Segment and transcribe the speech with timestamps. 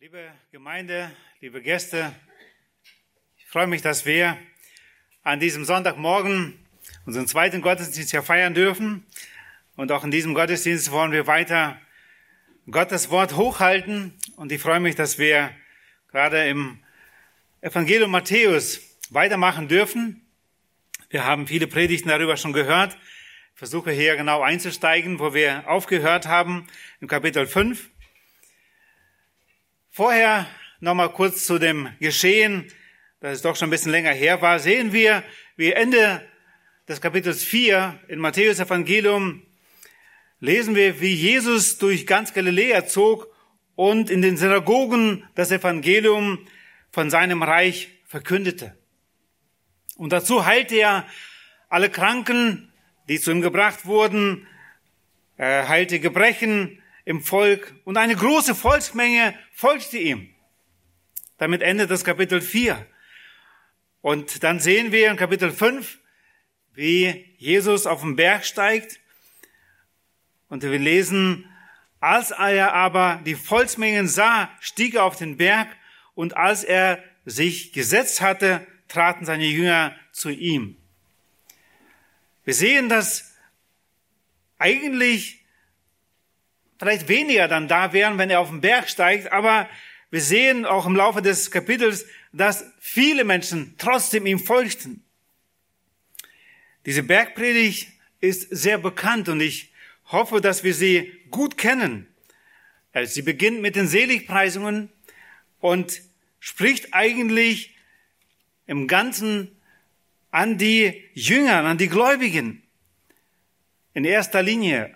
[0.00, 2.14] Liebe Gemeinde, liebe Gäste,
[3.36, 4.38] ich freue mich, dass wir
[5.24, 6.56] an diesem Sonntagmorgen
[7.04, 9.04] unseren zweiten Gottesdienst hier feiern dürfen.
[9.74, 11.80] Und auch in diesem Gottesdienst wollen wir weiter
[12.70, 14.16] Gottes Wort hochhalten.
[14.36, 15.50] Und ich freue mich, dass wir
[16.12, 16.78] gerade im
[17.60, 18.80] Evangelium Matthäus
[19.10, 20.24] weitermachen dürfen.
[21.10, 22.96] Wir haben viele Predigten darüber schon gehört.
[23.54, 26.68] Ich versuche hier genau einzusteigen, wo wir aufgehört haben,
[27.00, 27.90] im Kapitel 5.
[29.98, 30.46] Vorher
[30.78, 32.70] nochmal kurz zu dem Geschehen,
[33.18, 35.24] das es doch schon ein bisschen länger her war, sehen wir,
[35.56, 36.24] wie Ende
[36.86, 39.42] des Kapitels 4 in Matthäus Evangelium
[40.38, 43.26] lesen wir, wie Jesus durch ganz Galiläa zog
[43.74, 46.46] und in den Synagogen das Evangelium
[46.92, 48.78] von seinem Reich verkündete.
[49.96, 51.08] Und dazu heilte er
[51.68, 52.72] alle Kranken,
[53.08, 54.46] die zu ihm gebracht wurden,
[55.36, 60.28] er heilte Gebrechen, im Volk und eine große Volksmenge folgte ihm.
[61.38, 62.86] Damit endet das Kapitel 4.
[64.02, 66.00] Und dann sehen wir in Kapitel 5,
[66.74, 69.00] wie Jesus auf den Berg steigt.
[70.50, 71.50] Und wir lesen,
[71.98, 75.68] als er aber die Volksmengen sah, stieg er auf den Berg
[76.14, 80.76] und als er sich gesetzt hatte, traten seine Jünger zu ihm.
[82.44, 83.34] Wir sehen, dass
[84.58, 85.38] eigentlich
[86.78, 89.68] vielleicht weniger dann da wären, wenn er auf den Berg steigt, aber
[90.10, 95.02] wir sehen auch im Laufe des Kapitels, dass viele Menschen trotzdem ihm folgten.
[96.86, 97.88] Diese Bergpredigt
[98.20, 99.72] ist sehr bekannt und ich
[100.06, 102.06] hoffe, dass wir sie gut kennen.
[102.92, 104.88] Also sie beginnt mit den Seligpreisungen
[105.60, 106.00] und
[106.40, 107.74] spricht eigentlich
[108.66, 109.54] im Ganzen
[110.30, 112.62] an die Jünger, an die Gläubigen.
[113.94, 114.94] In erster Linie.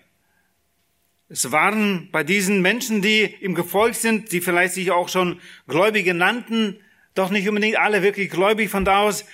[1.29, 6.13] Es waren bei diesen Menschen, die ihm gefolgt sind, die vielleicht sich auch schon Gläubige
[6.13, 6.79] nannten,
[7.15, 8.69] doch nicht unbedingt alle wirklich gläubig.
[8.69, 9.25] Von da aus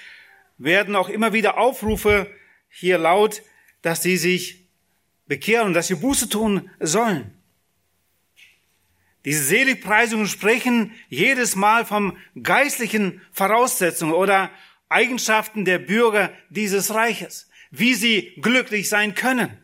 [0.58, 2.30] werden auch immer wieder Aufrufe
[2.70, 3.42] hier laut,
[3.82, 4.68] dass sie sich
[5.28, 7.34] bekehren, dass sie Buße tun sollen.
[9.26, 14.50] Diese Seligpreisungen sprechen jedes Mal vom geistlichen Voraussetzungen oder
[14.88, 19.58] Eigenschaften der Bürger dieses Reiches, wie sie glücklich sein können.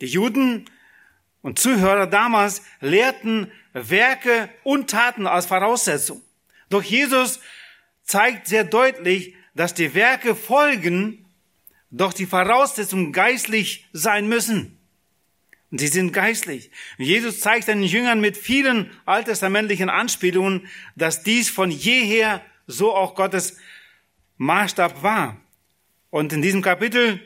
[0.00, 0.64] Die Juden
[1.42, 6.22] und Zuhörer damals lehrten Werke und Taten als Voraussetzung.
[6.68, 7.40] Doch Jesus
[8.04, 11.24] zeigt sehr deutlich, dass die Werke folgen,
[11.90, 14.78] doch die Voraussetzungen geistlich sein müssen.
[15.70, 16.70] Und sie sind geistlich.
[16.98, 20.66] Und Jesus zeigt seinen Jüngern mit vielen alttestamentlichen Anspielungen,
[20.96, 23.58] dass dies von jeher so auch Gottes
[24.38, 25.40] Maßstab war.
[26.10, 27.20] Und in diesem Kapitel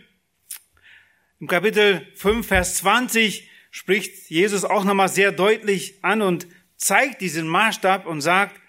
[1.42, 7.48] im Kapitel 5, Vers 20 spricht Jesus auch nochmal sehr deutlich an und zeigt diesen
[7.48, 8.60] Maßstab und sagt,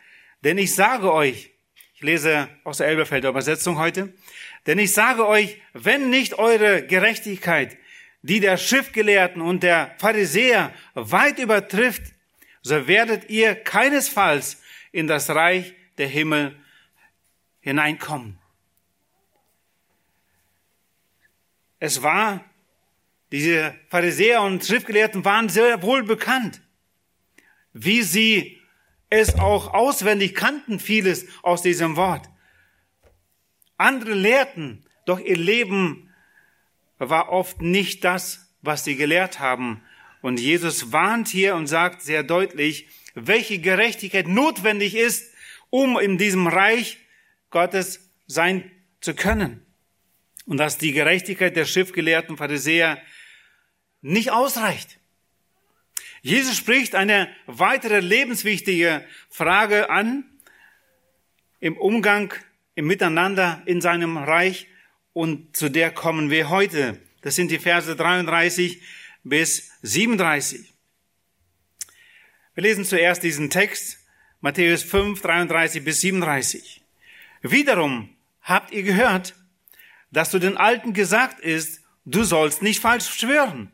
[0.43, 1.51] denn ich sage euch,
[1.93, 4.11] ich lese aus der Elberfelder Übersetzung heute,
[4.65, 7.77] denn ich sage euch, wenn nicht eure Gerechtigkeit,
[8.23, 12.01] die der Schriftgelehrten und der Pharisäer weit übertrifft,
[12.63, 16.59] so werdet ihr keinesfalls in das Reich der Himmel
[17.59, 18.39] hineinkommen.
[21.77, 22.43] Es war
[23.33, 26.61] diese Pharisäer und Schriftgelehrten waren sehr wohl bekannt,
[27.73, 28.59] wie sie
[29.09, 32.29] es auch auswendig kannten, vieles aus diesem Wort.
[33.75, 36.13] Andere lehrten, doch ihr Leben
[36.99, 39.81] war oft nicht das, was sie gelehrt haben.
[40.21, 45.33] Und Jesus warnt hier und sagt sehr deutlich, welche Gerechtigkeit notwendig ist,
[45.71, 46.99] um in diesem Reich
[47.49, 48.69] Gottes sein
[49.01, 49.65] zu können.
[50.45, 53.01] Und dass die Gerechtigkeit der Schriftgelehrten Pharisäer
[54.03, 54.99] nicht ausreicht.
[56.21, 60.23] Jesus spricht eine weitere lebenswichtige Frage an
[61.59, 62.33] im Umgang,
[62.75, 64.67] im Miteinander in seinem Reich
[65.13, 67.01] und zu der kommen wir heute.
[67.21, 68.81] Das sind die Verse 33
[69.23, 70.73] bis 37.
[72.55, 73.97] Wir lesen zuerst diesen Text,
[74.39, 76.83] Matthäus 5, 33 bis 37.
[77.41, 79.35] Wiederum habt ihr gehört,
[80.11, 83.72] dass zu den Alten gesagt ist, du sollst nicht falsch schwören.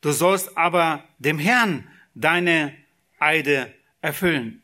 [0.00, 2.74] Du sollst aber dem Herrn deine
[3.18, 4.62] Eide erfüllen.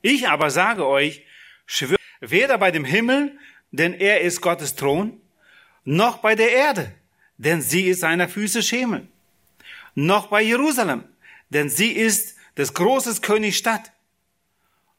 [0.00, 1.24] Ich aber sage euch,
[1.66, 3.38] schwör weder bei dem Himmel,
[3.70, 5.20] denn er ist Gottes Thron,
[5.84, 6.92] noch bei der Erde,
[7.38, 9.08] denn sie ist seiner Füße Schemel,
[9.94, 11.04] noch bei Jerusalem,
[11.50, 13.92] denn sie ist des großes Königs Stadt,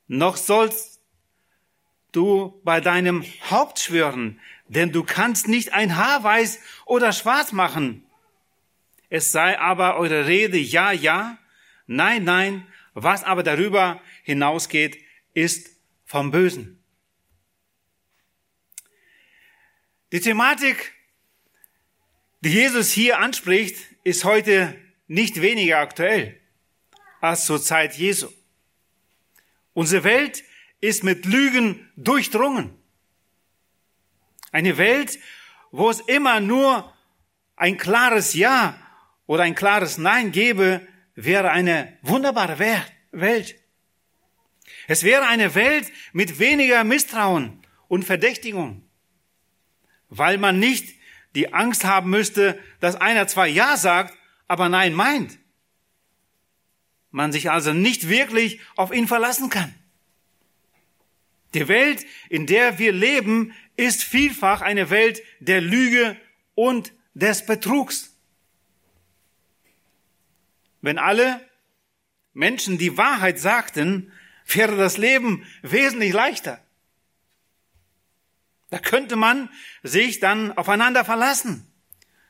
[0.07, 0.99] noch sollst
[2.11, 8.02] du bei deinem Haupt schwören, denn du kannst nicht ein Haar weiß oder schwarz machen,
[9.13, 11.37] es sei aber eure Rede ja, ja,
[11.85, 14.97] Nein, nein, was aber darüber hinausgeht,
[15.35, 15.69] ist
[16.03, 16.83] vom Bösen.
[20.11, 20.93] Die Thematik,
[22.41, 24.75] die Jesus hier anspricht, ist heute
[25.07, 26.39] nicht weniger aktuell
[27.21, 28.29] als zur Zeit Jesu.
[29.73, 30.43] Unsere Welt
[30.81, 32.75] ist mit Lügen durchdrungen.
[34.51, 35.19] Eine Welt,
[35.69, 36.91] wo es immer nur
[37.55, 38.82] ein klares Ja
[39.33, 42.59] oder ein klares Nein gäbe, wäre eine wunderbare
[43.11, 43.55] Welt.
[44.87, 48.87] Es wäre eine Welt mit weniger Misstrauen und Verdächtigung,
[50.09, 50.87] weil man nicht
[51.33, 54.15] die Angst haben müsste, dass einer zwar Ja sagt,
[54.47, 55.39] aber Nein meint.
[57.09, 59.73] Man sich also nicht wirklich auf ihn verlassen kann.
[61.55, 66.17] Die Welt, in der wir leben, ist vielfach eine Welt der Lüge
[66.53, 68.12] und des Betrugs.
[70.83, 71.39] Wenn alle
[72.33, 74.11] Menschen die Wahrheit sagten,
[74.45, 76.61] wäre das Leben wesentlich leichter.
[78.69, 79.49] Da könnte man
[79.81, 81.71] sich dann aufeinander verlassen.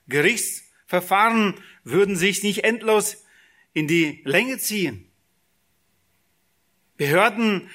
[0.08, 3.26] Gerichtsverfahren würden sich nicht endlos
[3.74, 5.12] in die Länge ziehen.
[6.98, 7.72] Behörden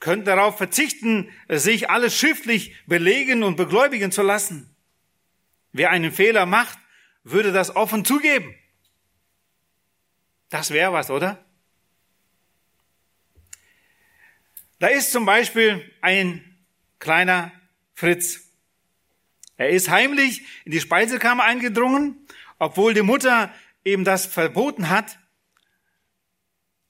[0.00, 4.68] könnten darauf verzichten, sich alles schriftlich belegen und begläubigen zu lassen.
[5.72, 6.78] Wer einen Fehler macht,
[7.24, 8.54] würde das offen zugeben.
[10.50, 11.44] Das wäre was, oder?
[14.80, 16.58] Da ist zum Beispiel ein
[16.98, 17.52] kleiner
[17.94, 18.50] Fritz.
[19.56, 22.26] Er ist heimlich in die Speisekammer eingedrungen,
[22.58, 23.54] obwohl die Mutter
[23.84, 25.18] ihm das verboten hat.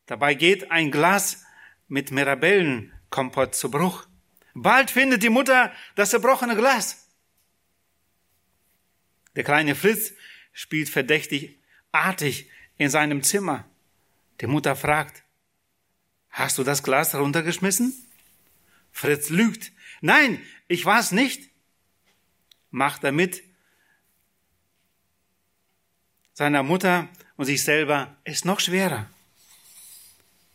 [0.07, 1.45] Dabei geht ein Glas
[1.89, 4.07] mit Mirabellenkompott zu Bruch.
[4.55, 7.09] Bald findet die Mutter das zerbrochene Glas.
[9.37, 10.13] Der kleine Fritz
[10.53, 11.59] spielt verdächtig
[11.93, 13.67] artig in seinem Zimmer.
[14.41, 15.23] Die Mutter fragt,
[16.31, 17.93] Hast du das Glas runtergeschmissen?
[18.91, 19.71] Fritz lügt.
[20.01, 21.51] Nein, ich war es nicht.
[22.71, 23.43] Macht damit
[26.33, 29.11] seiner Mutter und sich selber es noch schwerer.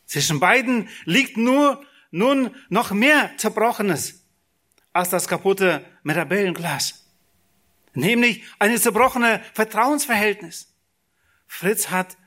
[0.07, 4.23] Zwischen beiden liegt nur nun noch mehr Zerbrochenes
[4.93, 7.05] als das kaputte Mirabellenglas.
[7.93, 10.74] Nämlich eine zerbrochene Vertrauensverhältnis.
[11.47, 12.17] Fritz hat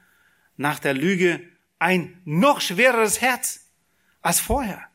[0.56, 1.46] nach der Lüge
[1.78, 3.66] ein noch schwereres Herz
[4.20, 4.88] als vorher.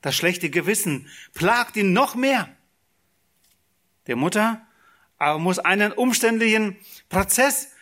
[0.00, 2.54] Das schlechte Gewissen plagt ihn noch mehr.
[4.06, 4.66] Der Mutter
[5.18, 6.76] aber muss einen umständlichen
[7.08, 7.72] Prozess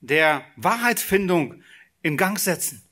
[0.00, 1.62] der Wahrheitsfindung
[2.02, 2.82] in Gang setzen.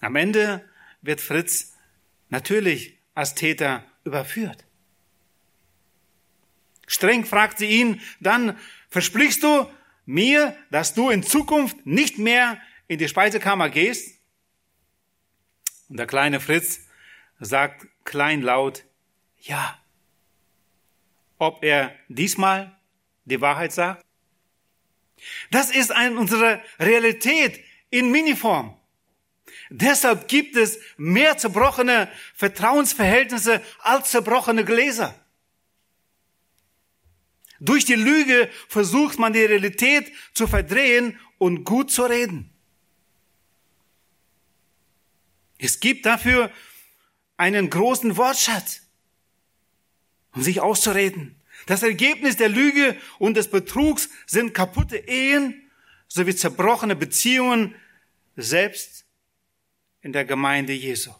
[0.00, 0.68] Am Ende
[1.00, 1.74] wird Fritz
[2.28, 4.64] natürlich als Täter überführt.
[6.86, 8.58] Streng fragt sie ihn dann,
[8.88, 9.70] versprichst du
[10.04, 14.18] mir, dass du in Zukunft nicht mehr in die Speisekammer gehst?
[15.88, 16.80] Und der kleine Fritz
[17.40, 18.84] sagt kleinlaut,
[19.38, 19.78] ja.
[21.38, 22.78] Ob er diesmal
[23.24, 24.04] die Wahrheit sagt?
[25.50, 27.60] Das ist eine, unsere Realität
[27.90, 28.76] in Miniform.
[29.70, 35.14] Deshalb gibt es mehr zerbrochene Vertrauensverhältnisse als zerbrochene Gläser.
[37.64, 42.50] Durch die Lüge versucht man die Realität zu verdrehen und gut zu reden.
[45.58, 46.50] Es gibt dafür
[47.36, 48.82] einen großen Wortschatz,
[50.34, 51.40] um sich auszureden.
[51.66, 55.70] Das Ergebnis der Lüge und des Betrugs sind kaputte Ehen
[56.08, 57.76] sowie zerbrochene Beziehungen,
[58.34, 59.04] selbst
[60.00, 61.12] in der Gemeinde Jesu.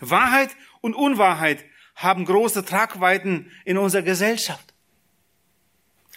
[0.00, 4.72] Wahrheit und Unwahrheit haben große Tragweiten in unserer Gesellschaft.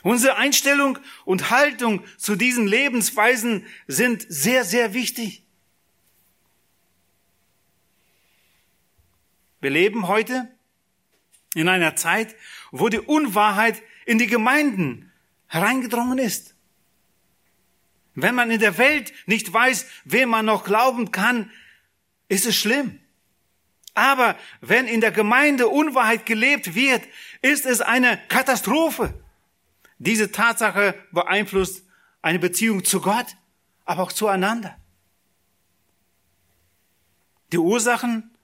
[0.03, 5.43] Unsere Einstellung und Haltung zu diesen Lebensweisen sind sehr, sehr wichtig.
[9.61, 10.47] Wir leben heute
[11.55, 12.35] in einer Zeit,
[12.71, 15.11] wo die Unwahrheit in die Gemeinden
[15.47, 16.53] hereingedrungen ist.
[18.13, 21.49] Wenn man in der Welt nicht weiß, wem man noch glauben kann,
[22.27, 22.99] ist es schlimm.
[23.95, 27.01] Aber wenn in der Gemeinde Unwahrheit gelebt wird,
[27.41, 29.13] ist es eine Katastrophe.
[29.97, 31.85] Diese Tatsache beeinflusst
[32.21, 33.37] eine Beziehung zu Gott,
[33.85, 34.77] aber auch zueinander.
[37.53, 38.35] Die Ursachen,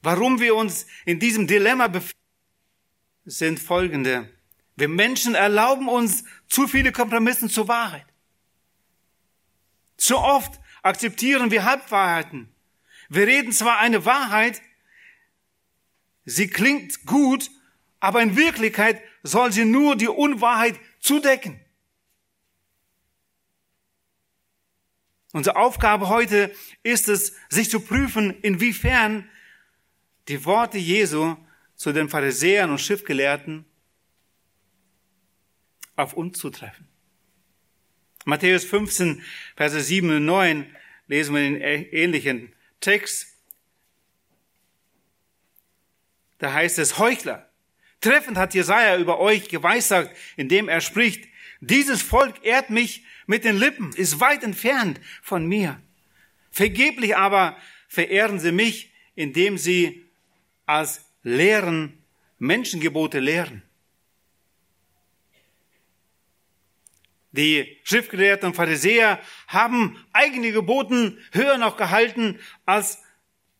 [0.00, 2.14] warum wir uns in diesem Dilemma befinden,
[3.24, 4.30] sind folgende.
[4.76, 8.06] Wir Menschen erlauben uns zu viele Kompromisse zur Wahrheit.
[9.96, 12.54] Zu oft akzeptieren wir Halbwahrheiten.
[13.08, 14.62] Wir reden zwar eine Wahrheit,
[16.30, 17.50] sie klingt gut,
[17.98, 21.60] aber in Wirklichkeit soll sie nur die Unwahrheit zudecken.
[25.32, 29.28] Unsere Aufgabe heute ist es, sich zu prüfen, inwiefern
[30.28, 31.36] die Worte Jesu
[31.76, 33.64] zu den Pharisäern und Schriftgelehrten
[35.96, 36.88] auf uns zutreffen.
[38.24, 39.22] Matthäus 15,
[39.56, 43.29] Verse 7 und 9 lesen wir den ähnlichen Text.
[46.40, 47.48] Da heißt es, Heuchler.
[48.00, 51.28] Treffend hat Jesaja über euch geweissagt, indem er spricht,
[51.60, 55.80] dieses Volk ehrt mich mit den Lippen, ist weit entfernt von mir.
[56.50, 57.56] Vergeblich aber
[57.88, 60.06] verehren sie mich, indem sie
[60.64, 62.02] als Lehren
[62.38, 63.62] Menschengebote lehren.
[67.32, 73.02] Die Schriftgelehrten und Pharisäer haben eigene Geboten höher noch gehalten als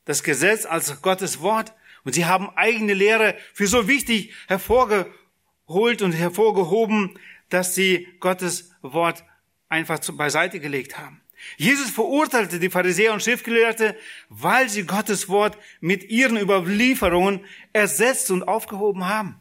[0.06, 1.74] das Gesetz, als Gottes Wort.
[2.10, 7.16] Und sie haben eigene Lehre für so wichtig hervorgeholt und hervorgehoben,
[7.50, 9.24] dass sie Gottes Wort
[9.68, 11.22] einfach beiseite gelegt haben.
[11.56, 13.96] Jesus verurteilte die Pharisäer und Schriftgelehrte,
[14.28, 19.40] weil sie Gottes Wort mit ihren Überlieferungen ersetzt und aufgehoben haben.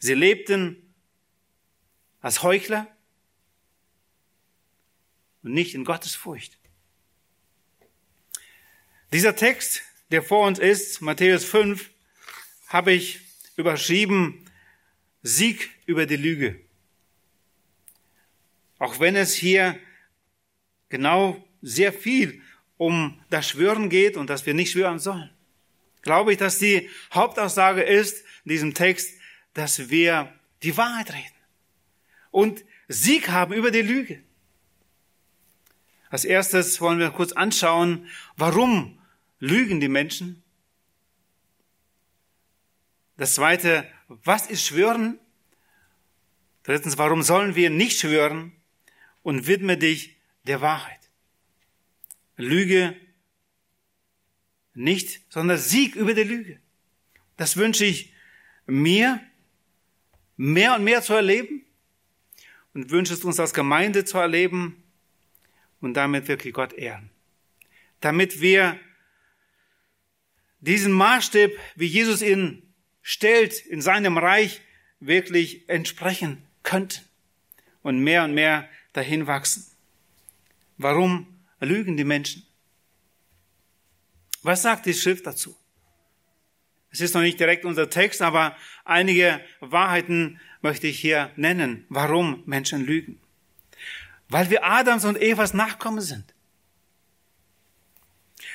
[0.00, 0.92] Sie lebten
[2.20, 2.88] als Heuchler
[5.44, 6.58] und nicht in Gottes Furcht.
[9.12, 11.90] Dieser Text, der vor uns ist, Matthäus 5,
[12.68, 13.20] habe ich
[13.56, 14.44] überschrieben,
[15.22, 16.60] Sieg über die Lüge.
[18.78, 19.78] Auch wenn es hier
[20.88, 22.40] genau sehr viel
[22.76, 25.30] um das Schwören geht und dass wir nicht schwören sollen,
[26.02, 29.18] glaube ich, dass die Hauptaussage ist in diesem Text,
[29.54, 31.34] dass wir die Wahrheit reden
[32.30, 34.22] und Sieg haben über die Lüge.
[36.10, 38.97] Als erstes wollen wir kurz anschauen, warum
[39.38, 40.42] lügen die Menschen?
[43.16, 45.18] Das zweite, was ist Schwören?
[46.62, 48.52] Drittens, warum sollen wir nicht schwören?
[49.22, 51.10] Und widme dich der Wahrheit.
[52.36, 52.96] Lüge
[54.74, 56.60] nicht, sondern Sieg über die Lüge.
[57.36, 58.12] Das wünsche ich
[58.66, 59.20] mir,
[60.36, 61.64] mehr und mehr zu erleben
[62.72, 64.82] und wünsche es uns als Gemeinde zu erleben
[65.80, 67.10] und damit wirklich Gott ehren.
[68.00, 68.78] Damit wir
[70.60, 72.62] diesen Maßstab, wie Jesus ihn
[73.02, 74.60] stellt, in seinem Reich
[75.00, 77.04] wirklich entsprechen könnten
[77.82, 79.66] und mehr und mehr dahin wachsen.
[80.76, 81.26] Warum
[81.60, 82.46] lügen die Menschen?
[84.42, 85.56] Was sagt die Schrift dazu?
[86.90, 92.42] Es ist noch nicht direkt unser Text, aber einige Wahrheiten möchte ich hier nennen, warum
[92.46, 93.20] Menschen lügen.
[94.28, 96.34] Weil wir Adams und Evas Nachkommen sind.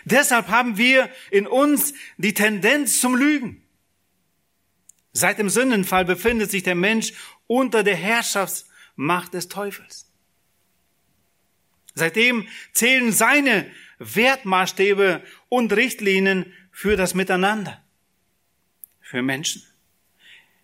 [0.06, 3.64] Deshalb haben wir in uns die Tendenz zum Lügen.
[5.12, 7.14] Seit dem Sündenfall befindet sich der Mensch
[7.48, 10.12] unter der Herrschaftsmacht des Teufels.
[11.94, 13.70] Seitdem zählen seine
[14.00, 17.84] Wertmaßstäbe und Richtlinien für das Miteinander,
[19.00, 19.64] für Menschen.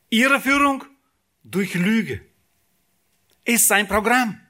[0.10, 0.84] Ihre Führung
[1.43, 2.22] durch Lüge
[3.46, 4.41] ist sein Programm.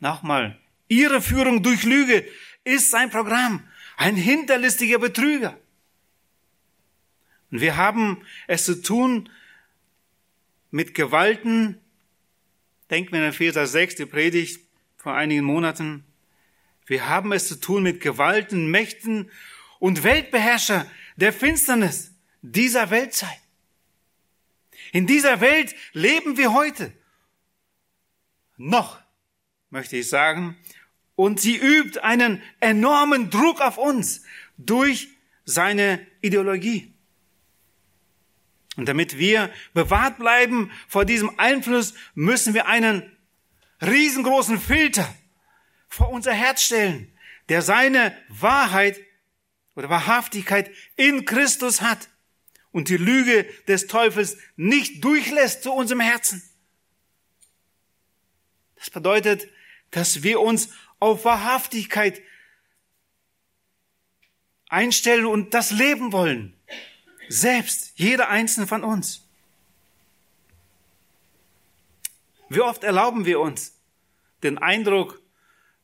[0.00, 2.26] Nochmal, ihre Führung durch Lüge
[2.68, 3.66] ist sein Programm.
[3.96, 5.58] Ein hinterlistiger Betrüger.
[7.50, 9.28] Und wir haben es zu tun
[10.70, 11.80] mit Gewalten,
[12.90, 16.04] Denken wir an Epheser 6, die Predigt vor einigen Monaten.
[16.86, 19.30] Wir haben es zu tun mit Gewalten, Mächten
[19.78, 23.40] und Weltbeherrscher der Finsternis dieser Weltzeit.
[24.92, 26.92] In dieser Welt leben wir heute.
[28.56, 28.98] Noch,
[29.68, 30.56] möchte ich sagen.
[31.18, 34.22] Und sie übt einen enormen Druck auf uns
[34.56, 35.08] durch
[35.44, 36.94] seine Ideologie.
[38.76, 43.02] Und damit wir bewahrt bleiben vor diesem Einfluss, müssen wir einen
[43.82, 45.12] riesengroßen Filter
[45.88, 47.12] vor unser Herz stellen,
[47.48, 49.00] der seine Wahrheit
[49.74, 52.10] oder Wahrhaftigkeit in Christus hat
[52.70, 56.48] und die Lüge des Teufels nicht durchlässt zu unserem Herzen.
[58.76, 59.48] Das bedeutet,
[59.90, 62.20] dass wir uns auf Wahrhaftigkeit
[64.68, 66.54] einstellen und das leben wollen.
[67.28, 69.24] Selbst, jeder einzelne von uns.
[72.48, 73.74] Wie oft erlauben wir uns,
[74.42, 75.20] den Eindruck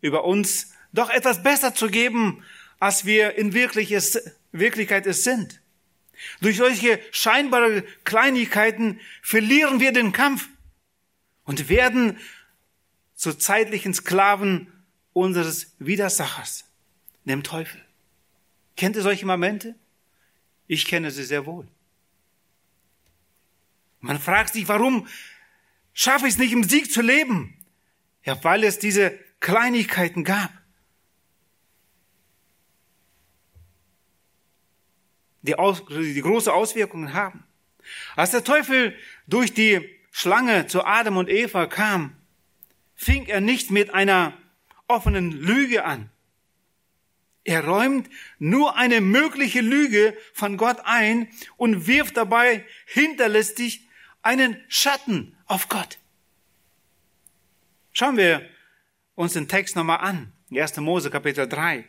[0.00, 2.42] über uns doch etwas besser zu geben,
[2.78, 5.61] als wir in Wirklichkeit es sind.
[6.40, 10.49] Durch solche scheinbare Kleinigkeiten verlieren wir den Kampf
[11.44, 12.18] und werden
[13.14, 14.73] zu zeitlichen Sklaven
[15.14, 16.66] unseres Widersachers,
[17.25, 17.80] dem Teufel.
[18.76, 19.75] Kennt ihr solche Momente?
[20.66, 21.66] Ich kenne sie sehr wohl.
[24.00, 25.09] Man fragt sich, warum
[25.94, 27.56] schaffe ich es nicht, im Sieg zu leben?
[28.25, 30.50] Ja, weil es diese Kleinigkeiten gab.
[35.42, 37.44] Die, aus, die große Auswirkungen haben.
[38.16, 42.16] Als der Teufel durch die Schlange zu Adam und Eva kam,
[42.94, 44.37] fing er nicht mit einer
[44.88, 46.11] offenen Lüge an.
[47.45, 53.87] Er räumt nur eine mögliche Lüge von Gott ein und wirft dabei hinterlistig
[54.23, 55.99] einen Schatten auf Gott.
[57.93, 58.49] Schauen wir
[59.14, 60.33] uns den Text nochmal an.
[60.50, 60.76] 1.
[60.79, 61.85] Mose Kapitel 3,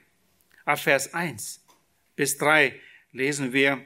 [0.65, 1.63] ab Vers 1
[2.15, 2.79] bis 3
[3.11, 3.83] lesen wir.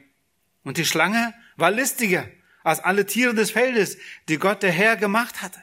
[0.64, 2.28] Und die Schlange war listiger
[2.62, 3.96] als alle Tiere des Feldes,
[4.28, 5.62] die Gott der Herr gemacht hatte.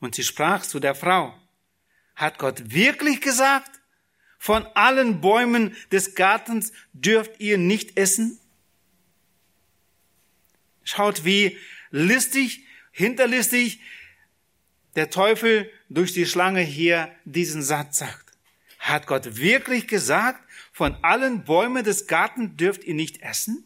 [0.00, 1.36] Und sie sprach zu der Frau,
[2.14, 3.80] hat Gott wirklich gesagt,
[4.38, 8.40] von allen Bäumen des Gartens dürft ihr nicht essen?
[10.82, 11.56] Schaut, wie
[11.90, 13.80] listig, hinterlistig
[14.96, 18.32] der Teufel durch die Schlange hier diesen Satz sagt.
[18.78, 20.42] Hat Gott wirklich gesagt,
[20.72, 23.64] von allen Bäumen des Gartens dürft ihr nicht essen?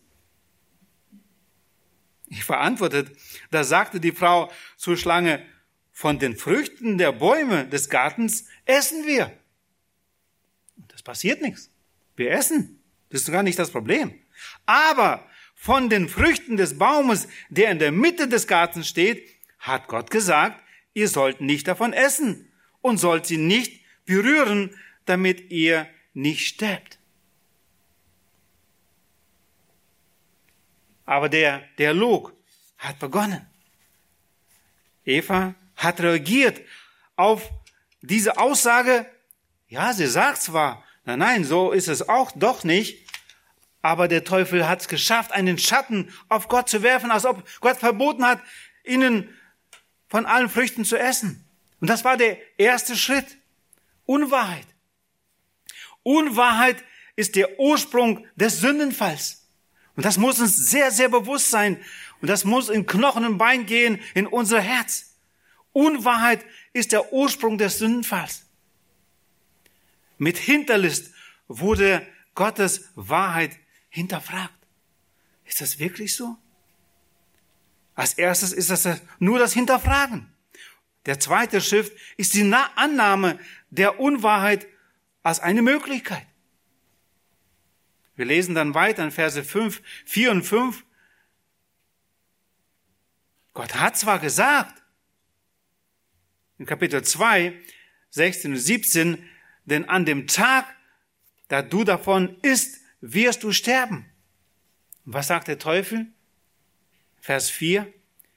[2.29, 3.17] Ich verantwortet,
[3.51, 5.43] da sagte die Frau zur Schlange,
[5.97, 9.33] von den Früchten der Bäume des Gartens essen wir.
[10.77, 11.71] Und das passiert nichts.
[12.17, 12.83] Wir essen.
[13.09, 14.13] Das ist gar nicht das Problem.
[14.67, 19.27] Aber von den Früchten des Baumes, der in der Mitte des Gartens steht,
[19.59, 20.63] hat Gott gesagt,
[20.93, 26.99] ihr sollt nicht davon essen und sollt sie nicht berühren, damit ihr nicht sterbt.
[31.07, 32.35] Aber der Dialog
[32.77, 33.47] hat begonnen.
[35.07, 36.61] Eva hat reagiert
[37.17, 37.51] auf
[38.01, 39.07] diese Aussage.
[39.69, 43.07] Ja, sie sagt zwar, nein, nein, so ist es auch doch nicht.
[43.83, 47.77] Aber der Teufel hat es geschafft, einen Schatten auf Gott zu werfen, als ob Gott
[47.77, 48.41] verboten hat,
[48.85, 49.29] ihnen
[50.09, 51.45] von allen Früchten zu essen.
[51.81, 53.39] Und das war der erste Schritt.
[54.05, 54.67] Unwahrheit.
[56.03, 56.83] Unwahrheit
[57.17, 59.47] ist der Ursprung des Sündenfalls.
[59.97, 61.83] Und das muss uns sehr, sehr bewusst sein.
[62.21, 65.16] Und das muss in Knochen und Bein gehen, in unser Herz.
[65.77, 68.47] Unwahrheit ist der Ursprung des Sündenfalls.
[70.17, 71.13] Mit Hinterlist
[71.49, 73.59] wurde Gottes Wahrheit
[73.91, 74.55] hinterfragt.
[75.45, 76.39] Ist das wirklich so?
[77.95, 80.33] Als erstes ist das nur das Hinterfragen.
[81.05, 84.67] Der zweite Schrift ist die Annahme der Unwahrheit
[85.23, 86.27] als eine Möglichkeit.
[88.15, 90.85] Wir lesen dann weiter in Verse 5, 4 und 5.
[93.53, 94.83] Gott hat zwar gesagt,
[96.59, 97.59] in Kapitel 2,
[98.11, 99.29] 16 und 17,
[99.65, 100.67] denn an dem Tag,
[101.49, 104.07] da du davon isst, wirst du sterben.
[105.05, 106.07] Und was sagt der Teufel?
[107.21, 107.93] Vers 4,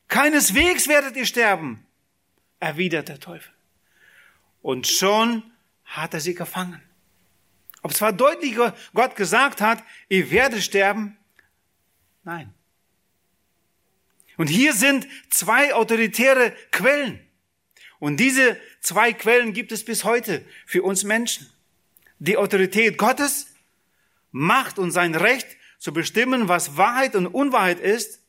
[0.08, 1.86] keineswegs werdet ihr sterben,
[2.60, 3.54] erwidert der Teufel.
[4.62, 5.44] Und schon
[5.86, 6.82] hat er sie gefangen.
[7.82, 8.58] Ob zwar deutlich
[8.94, 11.18] Gott gesagt hat, ihr werdet sterben,
[12.24, 12.54] nein.
[14.38, 17.20] Und hier sind zwei autoritäre Quellen.
[18.00, 21.50] Und diese zwei Quellen gibt es bis heute für uns Menschen.
[22.20, 23.48] Die Autorität Gottes,
[24.32, 25.48] Macht und sein Recht
[25.80, 28.22] zu bestimmen, was Wahrheit und Unwahrheit ist.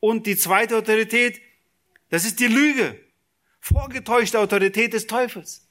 [0.00, 1.40] Und die zweite Autorität,
[2.10, 3.00] das ist die Lüge,
[3.60, 5.66] vorgetäuschte Autorität des Teufels.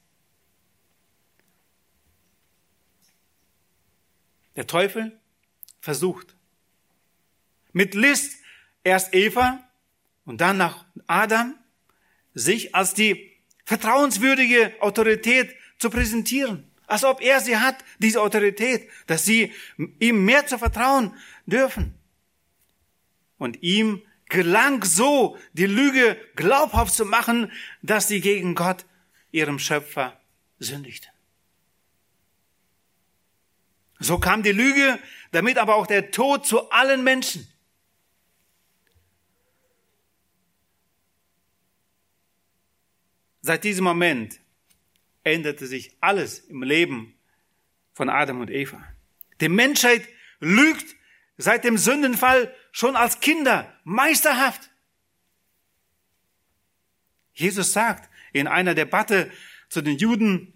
[4.56, 5.18] Der Teufel
[5.80, 6.34] versucht
[7.72, 8.36] mit List
[8.84, 9.66] erst Eva
[10.24, 11.54] und dann nach Adam
[12.34, 13.32] sich als die
[13.64, 16.70] vertrauenswürdige Autorität zu präsentieren.
[16.86, 19.52] Als ob er sie hat, diese Autorität, dass sie
[19.98, 21.14] ihm mehr zu vertrauen
[21.46, 21.94] dürfen.
[23.38, 27.50] Und ihm gelang so, die Lüge glaubhaft zu machen,
[27.82, 28.84] dass sie gegen Gott,
[29.30, 30.18] ihrem Schöpfer,
[30.58, 31.10] sündigten.
[33.98, 34.98] So kam die Lüge,
[35.30, 37.46] damit aber auch der Tod zu allen Menschen.
[43.42, 44.40] Seit diesem Moment
[45.24, 47.14] änderte sich alles im Leben
[47.92, 48.82] von Adam und Eva.
[49.40, 50.96] Die Menschheit lügt
[51.36, 54.70] seit dem Sündenfall schon als Kinder meisterhaft.
[57.34, 59.30] Jesus sagt in einer Debatte
[59.68, 60.52] zu den Juden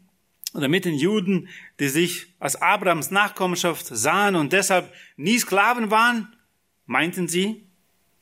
[0.54, 1.48] oder mit den Juden,
[1.80, 6.34] die sich als Abrahams Nachkommenschaft sahen und deshalb nie Sklaven waren,
[6.86, 7.65] meinten sie,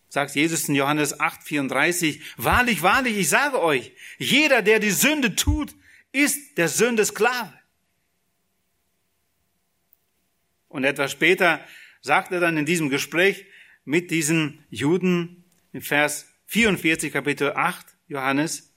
[0.08, 5.34] sagt Jesus in Johannes 8, 34, wahrlich, wahrlich, ich sage euch, jeder, der die Sünde
[5.34, 5.74] tut,
[6.12, 7.52] ist der Sünde Sklave.
[10.68, 11.64] Und etwas später
[12.00, 13.46] sagt er dann in diesem Gespräch
[13.84, 18.72] mit diesen Juden in Vers 44, Kapitel 8, Johannes,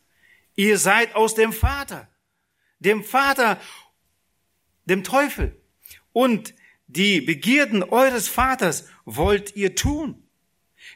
[0.55, 2.09] ihr seid aus dem Vater,
[2.79, 3.59] dem Vater,
[4.85, 5.61] dem Teufel.
[6.13, 6.53] Und
[6.87, 10.26] die Begierden eures Vaters wollt ihr tun.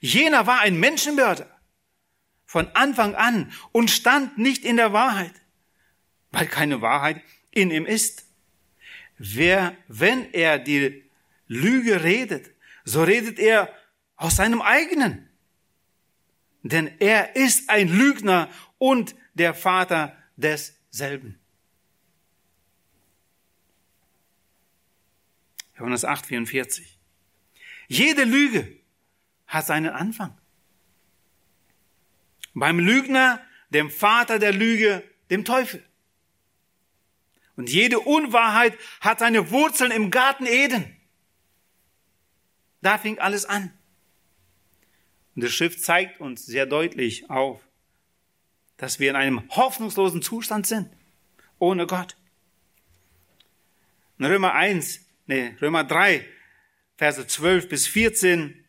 [0.02, 1.48] Jener war ein Menschenmörder
[2.46, 5.34] von Anfang an und stand nicht in der Wahrheit,
[6.32, 8.26] weil keine Wahrheit in ihm ist.
[9.18, 11.10] Wer, wenn er die
[11.48, 12.52] Lüge redet,
[12.84, 13.74] so redet er
[14.16, 15.30] aus seinem eigenen.
[16.64, 21.40] Denn er ist ein Lügner und der Vater desselben.
[25.78, 26.98] Johannes 8, 44.
[27.88, 28.81] Jede Lüge
[29.52, 30.36] hat seinen Anfang.
[32.54, 35.86] Beim Lügner, dem Vater der Lüge, dem Teufel.
[37.58, 40.96] Und jede Unwahrheit hat seine Wurzeln im Garten Eden.
[42.82, 43.74] Da fing alles an.
[45.36, 47.62] Und das Schrift zeigt uns sehr deutlich auf,
[48.78, 50.90] dass wir in einem hoffnungslosen Zustand sind,
[51.60, 52.16] ohne Gott.
[54.18, 56.26] In Römer 1, nee, Römer 3,
[56.98, 58.61] Verse 12 bis 14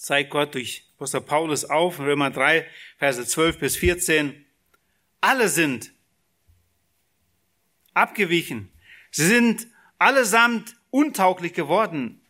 [0.00, 2.66] zeigt Gott durch Apostel Paulus auf, in Römer 3,
[2.98, 4.46] Verse 12 bis 14,
[5.20, 5.92] alle sind
[7.92, 8.70] abgewichen.
[9.10, 9.66] Sie sind
[9.98, 12.20] allesamt untauglich geworden.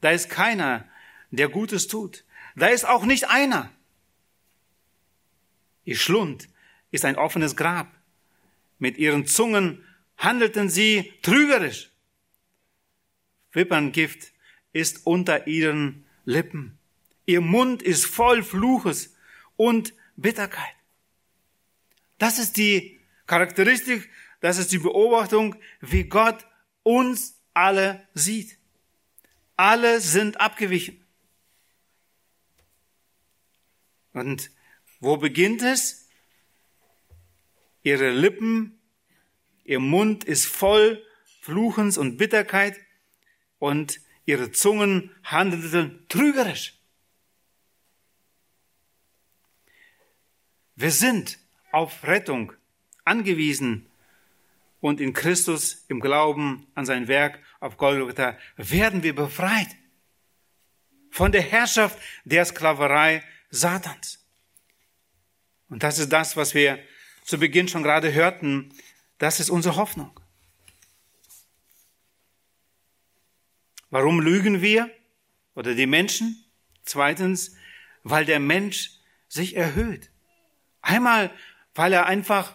[0.00, 0.88] Da ist keiner,
[1.30, 2.24] der Gutes tut.
[2.56, 3.70] Da ist auch nicht einer.
[5.84, 6.48] Ihr Schlund
[6.90, 7.94] ist ein offenes Grab.
[8.78, 9.84] Mit ihren Zungen
[10.16, 11.90] handelten sie trügerisch.
[13.52, 14.32] Wipperngift
[14.72, 16.78] ist unter ihren Lippen.
[17.26, 19.14] Ihr Mund ist voll Fluches
[19.56, 20.74] und Bitterkeit.
[22.18, 24.08] Das ist die Charakteristik,
[24.40, 26.46] das ist die Beobachtung, wie Gott
[26.82, 28.58] uns alle sieht.
[29.56, 31.04] Alle sind abgewichen.
[34.12, 34.50] Und
[35.00, 36.08] wo beginnt es?
[37.82, 38.78] Ihre Lippen,
[39.64, 41.04] ihr Mund ist voll
[41.40, 42.78] Fluchens und Bitterkeit
[43.58, 46.78] und ihre Zungen handelten trügerisch.
[50.76, 51.38] Wir sind
[51.72, 52.52] auf Rettung
[53.04, 53.86] angewiesen
[54.80, 59.68] und in Christus im Glauben an sein Werk auf Golgotha werden wir befreit
[61.10, 64.24] von der Herrschaft der Sklaverei Satans.
[65.68, 66.78] Und das ist das, was wir
[67.24, 68.74] zu Beginn schon gerade hörten.
[69.18, 70.18] Das ist unsere Hoffnung.
[73.90, 74.90] Warum lügen wir
[75.54, 76.44] oder die Menschen?
[76.84, 77.56] Zweitens,
[78.02, 80.10] weil der Mensch sich erhöht.
[80.84, 81.30] Einmal,
[81.74, 82.54] weil er einfach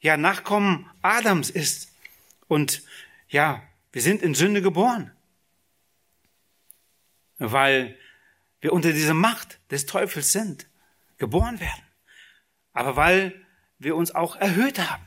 [0.00, 1.90] ja Nachkommen Adams ist
[2.46, 2.82] und
[3.28, 5.10] ja, wir sind in Sünde geboren.
[7.38, 7.98] Weil
[8.60, 10.66] wir unter dieser Macht des Teufels sind,
[11.16, 11.82] geboren werden.
[12.74, 13.46] Aber weil
[13.78, 15.06] wir uns auch erhöht haben.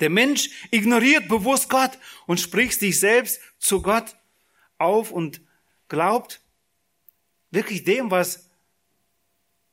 [0.00, 4.16] Der Mensch ignoriert bewusst Gott und spricht sich selbst zu Gott
[4.78, 5.42] auf und
[5.88, 6.40] glaubt
[7.50, 8.48] wirklich dem, was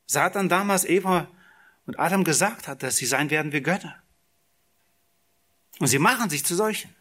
[0.04, 1.30] Satan damals Eva
[1.88, 4.02] und Adam gesagt hat, dass sie sein werden wie Götter.
[5.78, 6.94] Und sie machen sich zu solchen.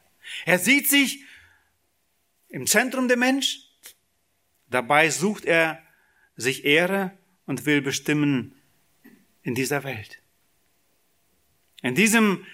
[0.45, 1.25] Er sieht sich
[2.47, 3.59] im Zentrum der Mensch.
[4.69, 5.83] Dabei sucht er
[6.37, 8.55] sich Ehre und will bestimmen
[9.41, 10.21] in dieser Welt.
[11.81, 12.45] In diesem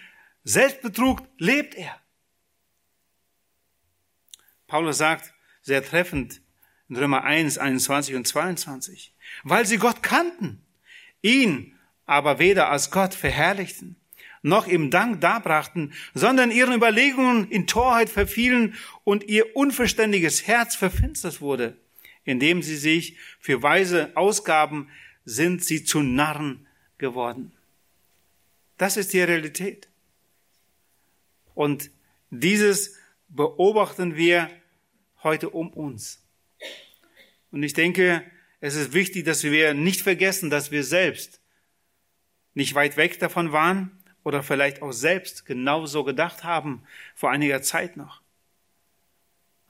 [0.43, 2.02] Selbstbetrug lebt er.
[4.65, 6.41] Paulus sagt sehr treffend
[6.89, 10.65] in Römer 1, 21 und 22, weil sie Gott kannten,
[11.22, 11.69] ihn
[12.06, 13.96] aber weder als Gott verherrlichten,
[14.42, 21.42] noch ihm Dank darbrachten, sondern ihren Überlegungen in Torheit verfielen und ihr unverständiges Herz verfinstert
[21.42, 21.78] wurde.
[22.26, 24.89] Indem sie sich für weise ausgaben,
[25.26, 27.54] sind sie zu Narren geworden.
[28.78, 29.88] Das ist die Realität.
[31.54, 31.92] Und
[32.30, 32.98] dieses
[33.30, 34.50] beobachten wir
[35.22, 36.22] heute um uns.
[37.52, 38.24] Und ich denke,
[38.60, 41.39] es ist wichtig, dass wir nicht vergessen, dass wir selbst
[42.54, 43.92] nicht weit weg davon waren
[44.24, 46.84] oder vielleicht auch selbst genauso gedacht haben
[47.16, 48.22] vor einiger Zeit noch.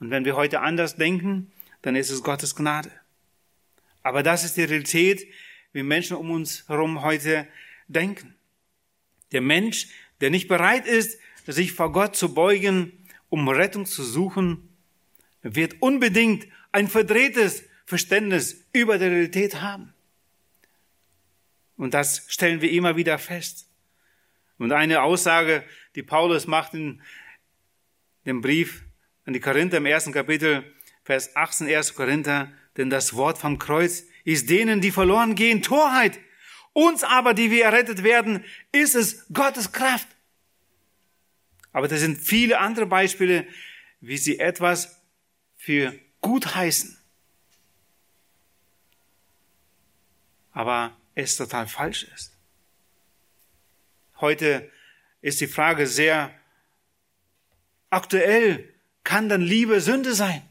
[0.00, 1.50] Und wenn wir heute anders denken,
[1.82, 2.90] dann ist es Gottes Gnade.
[4.02, 5.26] Aber das ist die Realität,
[5.72, 7.48] wie Menschen um uns herum heute
[7.88, 8.34] denken.
[9.32, 9.88] Der Mensch,
[10.20, 12.92] der nicht bereit ist, sich vor Gott zu beugen,
[13.28, 14.68] um Rettung zu suchen,
[15.42, 19.93] wird unbedingt ein verdrehtes Verständnis über die Realität haben.
[21.76, 23.68] Und das stellen wir immer wieder fest.
[24.58, 27.02] Und eine Aussage, die Paulus macht in
[28.24, 28.84] dem Brief
[29.26, 30.64] an die Korinther im ersten Kapitel,
[31.02, 31.94] Vers 18, 1.
[31.94, 36.18] Korinther, denn das Wort vom Kreuz ist denen, die verloren gehen, Torheit.
[36.72, 40.08] Uns aber, die wir errettet werden, ist es Gottes Kraft.
[41.72, 43.46] Aber das sind viele andere Beispiele,
[44.00, 45.02] wie sie etwas
[45.56, 46.96] für gut heißen.
[50.52, 52.32] Aber es total falsch ist.
[54.20, 54.70] Heute
[55.20, 56.34] ist die Frage sehr
[57.90, 58.72] aktuell.
[59.04, 60.42] Kann dann Liebe Sünde sein?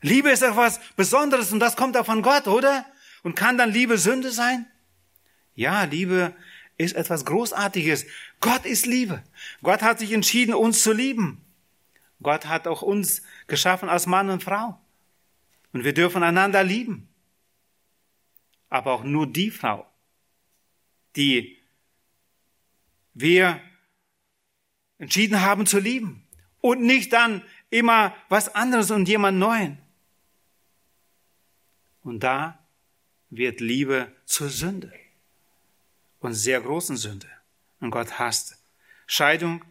[0.00, 2.84] Liebe ist etwas Besonderes und das kommt auch von Gott, oder?
[3.22, 4.66] Und kann dann Liebe Sünde sein?
[5.54, 6.34] Ja, Liebe
[6.76, 8.06] ist etwas Großartiges.
[8.40, 9.22] Gott ist Liebe.
[9.62, 11.44] Gott hat sich entschieden, uns zu lieben.
[12.22, 14.80] Gott hat auch uns geschaffen als Mann und Frau.
[15.72, 17.07] Und wir dürfen einander lieben.
[18.68, 19.86] Aber auch nur die Frau,
[21.16, 21.58] die
[23.14, 23.60] wir
[24.98, 26.26] entschieden haben zu lieben.
[26.60, 29.78] Und nicht dann immer was anderes und jemand Neuen.
[32.02, 32.58] Und da
[33.30, 34.92] wird Liebe zur Sünde
[36.20, 37.28] und sehr großen Sünde.
[37.80, 38.58] Und Gott hasst
[39.06, 39.64] Scheidung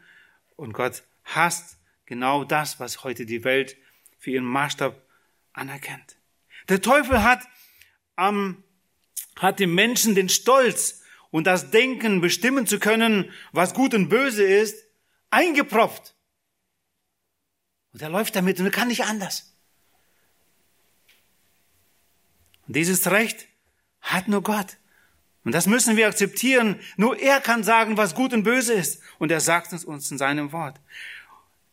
[0.56, 3.76] und Gott hasst genau das, was heute die Welt
[4.18, 5.02] für ihren Maßstab
[5.54, 6.18] anerkennt.
[6.70, 7.48] Der Teufel hat,
[8.18, 8.64] ähm,
[9.38, 14.44] hat dem Menschen den Stolz und das Denken bestimmen zu können, was gut und böse
[14.44, 14.86] ist,
[15.30, 16.16] eingepropft.
[17.94, 19.54] Und er läuft damit und er kann nicht anders.
[22.68, 23.48] Und dieses Recht
[24.02, 24.78] hat nur Gott.
[25.44, 26.80] Und das müssen wir akzeptieren.
[26.98, 29.02] Nur er kann sagen, was gut und böse ist.
[29.18, 30.80] Und er sagt es uns in seinem Wort.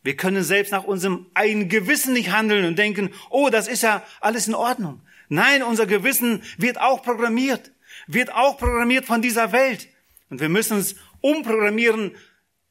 [0.01, 4.03] Wir können selbst nach unserem eigenen Gewissen nicht handeln und denken, oh, das ist ja
[4.21, 5.01] alles in Ordnung.
[5.29, 7.71] Nein, unser Gewissen wird auch programmiert,
[8.07, 9.89] wird auch programmiert von dieser Welt.
[10.29, 12.15] Und wir müssen es umprogrammieren,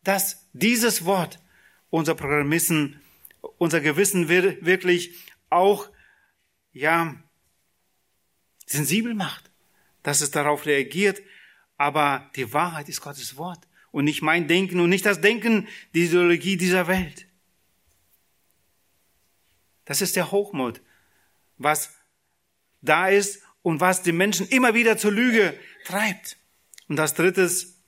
[0.03, 1.41] dass dieses Wort
[1.91, 3.01] unser Programmissen,
[3.59, 5.15] unser Gewissen wirklich
[5.51, 5.89] auch,
[6.73, 7.15] ja,
[8.67, 9.51] sensibel macht,
[10.03, 11.23] dass es darauf reagiert.
[11.77, 16.05] Aber die Wahrheit ist Gottes Wort und nicht mein Denken und nicht das Denken, die
[16.05, 17.27] Ideologie dieser Welt.
[19.85, 20.81] Das ist der Hochmut,
[21.59, 21.94] was
[22.85, 26.37] da ist und was die Menschen immer wieder zur Lüge treibt.
[26.89, 27.83] Und das drittes,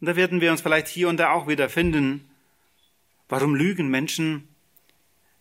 [0.00, 2.28] und da werden wir uns vielleicht hier und da auch wieder finden,
[3.28, 4.48] warum lügen Menschen?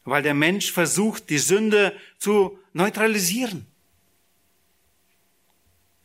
[0.04, 3.67] Weil der Mensch versucht, die Sünde zu neutralisieren.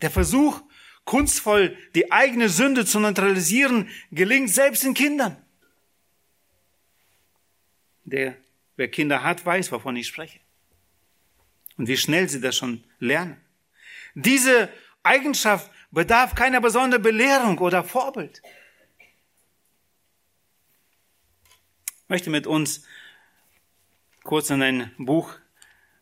[0.02, 0.60] Der Versuch,
[1.06, 5.36] kunstvoll die eigene Sünde zu neutralisieren, gelingt selbst in Kindern.
[8.04, 8.36] Der,
[8.76, 10.40] wer Kinder hat, weiß, wovon ich spreche.
[11.76, 13.40] Und wie schnell sie das schon lernen.
[14.14, 14.70] Diese
[15.02, 18.42] Eigenschaft bedarf keiner besonderen Belehrung oder Vorbild.
[22.04, 22.86] Ich möchte mit uns
[24.22, 25.34] kurz in ein Buch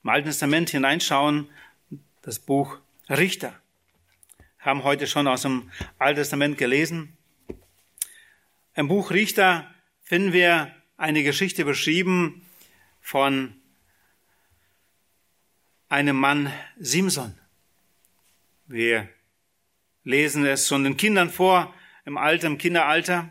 [0.03, 1.49] im Alten Testament hineinschauen,
[2.23, 3.59] das Buch Richter
[4.65, 7.17] haben heute schon aus dem Alten Testament gelesen.
[8.75, 12.47] Im Buch Richter finden wir eine Geschichte beschrieben
[13.01, 13.55] von
[15.89, 17.39] einem Mann Simson.
[18.67, 19.09] Wir
[20.03, 23.31] lesen es schon den Kindern vor im Alter, im Kinderalter.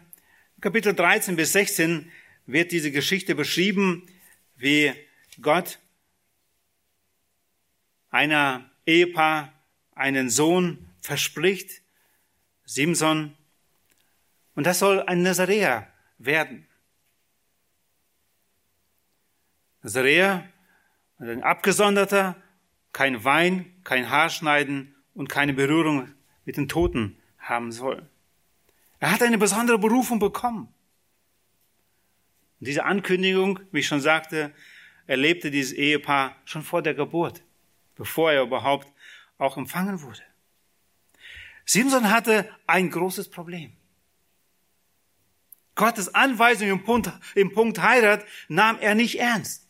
[0.62, 2.12] Kapitel 13 bis 16
[2.46, 4.08] wird diese Geschichte beschrieben,
[4.56, 4.94] wie
[5.42, 5.80] Gott
[8.10, 9.54] einer Ehepaar
[9.96, 11.82] einen Sohn verspricht
[12.66, 13.36] Simson,
[14.56, 16.68] und das soll ein Nazaräer werden.
[19.82, 20.48] Nazaräer,
[21.18, 22.42] ein Abgesonderter,
[22.94, 26.14] kein Wein, kein Haarschneiden und keine Berührung
[26.46, 28.08] mit den Toten haben soll.
[29.00, 30.74] Er hat eine besondere Berufung bekommen.
[32.60, 34.54] Und diese Ankündigung, wie ich schon sagte,
[35.08, 37.44] erlebte dieses Ehepaar schon vor der Geburt,
[37.96, 38.88] bevor er überhaupt
[39.38, 40.22] auch empfangen wurde.
[41.66, 43.76] Simson hatte ein großes Problem.
[45.76, 49.68] Gottes Anweisung im Punkt, im Punkt Heirat nahm er nicht ernst.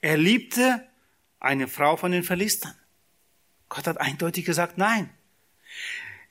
[0.00, 0.86] Er liebte
[1.38, 2.74] eine Frau von den Philistern.
[3.68, 5.10] Gott hat eindeutig gesagt, nein.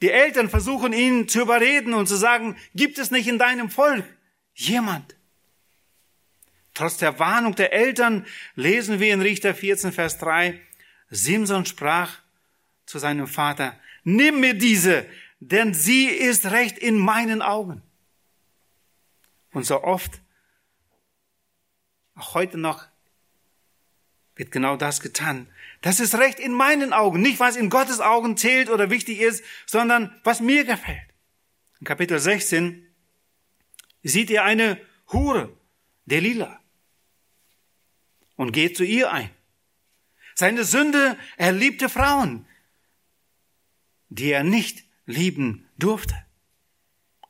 [0.02, 4.06] Die Eltern versuchen ihn zu überreden und zu sagen, gibt es nicht in deinem Volk
[4.54, 5.16] jemand?
[6.74, 10.60] Trotz der Warnung der Eltern lesen wir in Richter 14, Vers 3,
[11.10, 12.20] Simson sprach,
[12.86, 15.08] zu seinem Vater, nimm mir diese,
[15.40, 17.82] denn sie ist recht in meinen Augen.
[19.52, 20.22] Und so oft,
[22.16, 22.86] auch heute noch,
[24.36, 25.48] wird genau das getan.
[25.82, 27.22] Das ist recht in meinen Augen.
[27.22, 31.14] Nicht, was in Gottes Augen zählt oder wichtig ist, sondern was mir gefällt.
[31.80, 32.86] In Kapitel 16
[34.04, 34.80] sieht ihr eine
[35.12, 35.56] Hure,
[36.06, 36.60] Delila,
[38.36, 39.30] und geht zu ihr ein.
[40.34, 42.46] Seine Sünde, er liebte Frauen
[44.10, 46.16] die er nicht lieben durfte.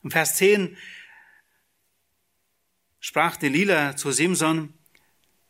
[0.03, 0.77] Im Vers 10
[2.99, 4.73] sprach Delila zu Simson,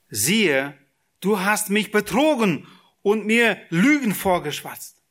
[0.09, 0.77] siehe,
[1.25, 2.67] du hast mich betrogen
[3.01, 5.01] und mir Lügen vorgeschwatzt.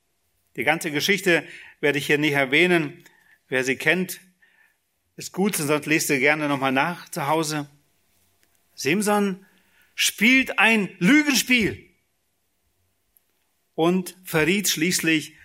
[0.55, 1.46] Die ganze Geschichte
[1.81, 3.05] werde ich hier nicht erwähnen.
[3.48, 4.20] Wer sie kennt,
[5.16, 7.68] ist gut, sonst lest ihr gerne nochmal nach zu Hause.
[8.74, 9.44] Simson
[9.96, 11.90] spielt ein Lügenspiel
[13.74, 15.37] und verriet schließlich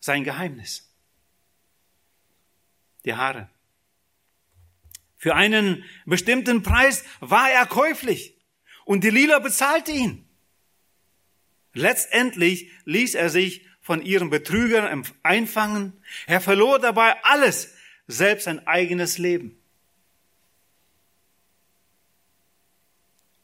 [0.00, 0.90] sein Geheimnis.
[3.04, 3.50] Die Haare.
[5.18, 8.37] Für einen bestimmten Preis war er käuflich
[8.88, 10.26] und die Lila bezahlte ihn.
[11.74, 15.92] Letztendlich ließ er sich von ihren Betrügern einfangen.
[16.26, 19.62] Er verlor dabei alles, selbst sein eigenes Leben.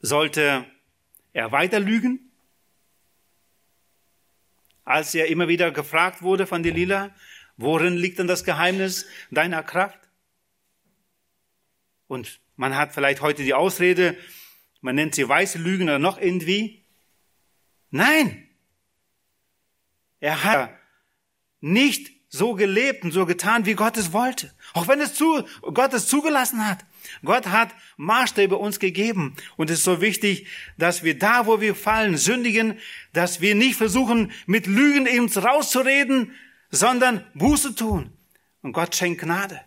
[0.00, 0.64] Sollte
[1.34, 2.32] er weiter lügen?
[4.86, 7.14] Als er immer wieder gefragt wurde von Delila,
[7.58, 10.00] worin liegt denn das Geheimnis deiner Kraft?
[12.06, 14.16] Und man hat vielleicht heute die Ausrede,
[14.84, 16.84] man nennt sie weiße Lügen oder noch irgendwie.
[17.90, 18.46] Nein!
[20.20, 20.78] Er hat
[21.62, 24.52] nicht so gelebt und so getan, wie Gott es wollte.
[24.74, 26.84] Auch wenn es zu, Gott es zugelassen hat.
[27.24, 29.34] Gott hat Maßstäbe uns gegeben.
[29.56, 32.78] Und es ist so wichtig, dass wir da, wo wir fallen, sündigen,
[33.14, 36.34] dass wir nicht versuchen, mit Lügen eben rauszureden,
[36.70, 38.12] sondern Buße tun.
[38.60, 39.62] Und Gott schenkt Gnade.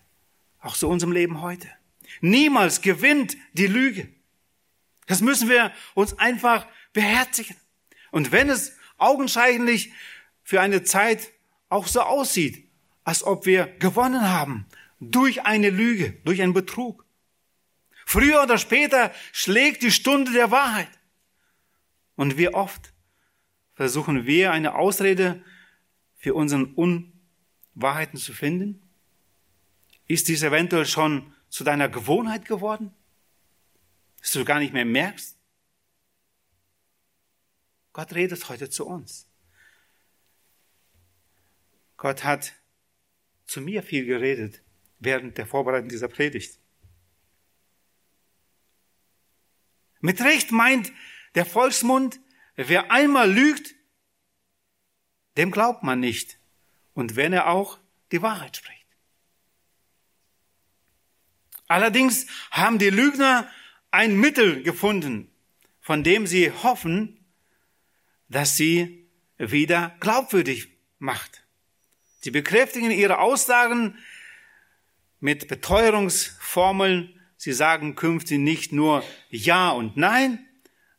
[0.60, 1.70] Auch zu unserem Leben heute.
[2.22, 4.10] Niemals gewinnt die Lüge.
[5.08, 7.56] Das müssen wir uns einfach beherzigen.
[8.12, 9.92] Und wenn es augenscheinlich
[10.44, 11.32] für eine Zeit
[11.70, 12.70] auch so aussieht,
[13.04, 14.66] als ob wir gewonnen haben
[15.00, 17.06] durch eine Lüge, durch einen Betrug.
[18.06, 20.90] Früher oder später schlägt die Stunde der Wahrheit.
[22.16, 22.94] Und wie oft
[23.74, 25.44] versuchen wir eine Ausrede
[26.16, 28.82] für unseren Unwahrheiten zu finden?
[30.08, 32.94] Ist dies eventuell schon zu deiner Gewohnheit geworden,
[34.28, 35.38] dass du gar nicht mehr merkst?
[37.94, 39.26] Gott redet heute zu uns.
[41.96, 42.54] Gott hat
[43.46, 44.62] zu mir viel geredet
[45.00, 46.60] während der Vorbereitung dieser Predigt.
[50.02, 50.92] Mit Recht meint
[51.36, 52.20] der Volksmund,
[52.58, 53.76] wer einmal lügt,
[55.38, 56.38] dem glaubt man nicht.
[56.94, 57.80] Und wenn er auch
[58.12, 58.88] die Wahrheit spricht.
[61.68, 63.50] Allerdings haben die Lügner
[63.92, 65.30] ein Mittel gefunden,
[65.80, 67.26] von dem sie hoffen,
[68.30, 70.70] dass sie wieder glaubwürdig
[71.00, 71.46] macht.
[72.20, 73.98] Sie bekräftigen ihre Aussagen
[75.20, 77.20] mit Beteuerungsformeln.
[77.38, 80.46] Sie sagen künftig nicht nur Ja und Nein,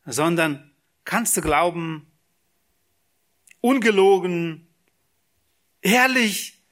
[0.05, 0.71] sondern
[1.03, 2.09] kannst du glauben,
[3.61, 4.67] ungelogen,
[5.81, 6.63] ehrlich,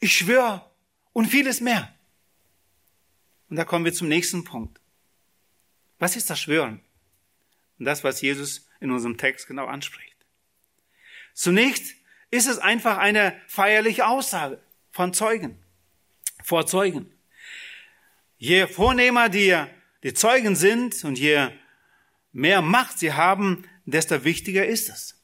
[0.00, 0.70] ich schwöre
[1.12, 1.94] und vieles mehr.
[3.48, 4.80] Und da kommen wir zum nächsten Punkt.
[6.04, 6.82] Was ist das Schwören?
[7.78, 10.14] Und das, was Jesus in unserem Text genau anspricht.
[11.32, 11.96] Zunächst
[12.30, 15.64] ist es einfach eine feierliche Aussage von Zeugen,
[16.42, 17.10] vor Zeugen.
[18.36, 19.56] Je vornehmer die,
[20.02, 21.48] die Zeugen sind und je
[22.32, 25.18] mehr Macht sie haben, desto wichtiger ist es,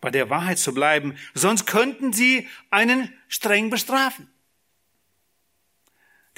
[0.00, 1.18] bei der Wahrheit zu bleiben.
[1.34, 4.32] Sonst könnten sie einen streng bestrafen.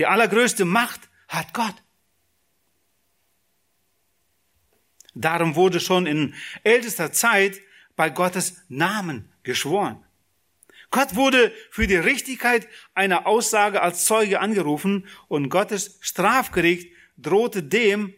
[0.01, 1.77] Die allergrößte Macht hat Gott.
[5.15, 7.61] Darum wurde schon in ältester Zeit
[7.97, 10.03] bei Gottes Namen geschworen.
[10.91, 18.15] Gott wurde für die Richtigkeit einer Aussage als Zeuge angerufen und Gottes Strafgericht drohte dem,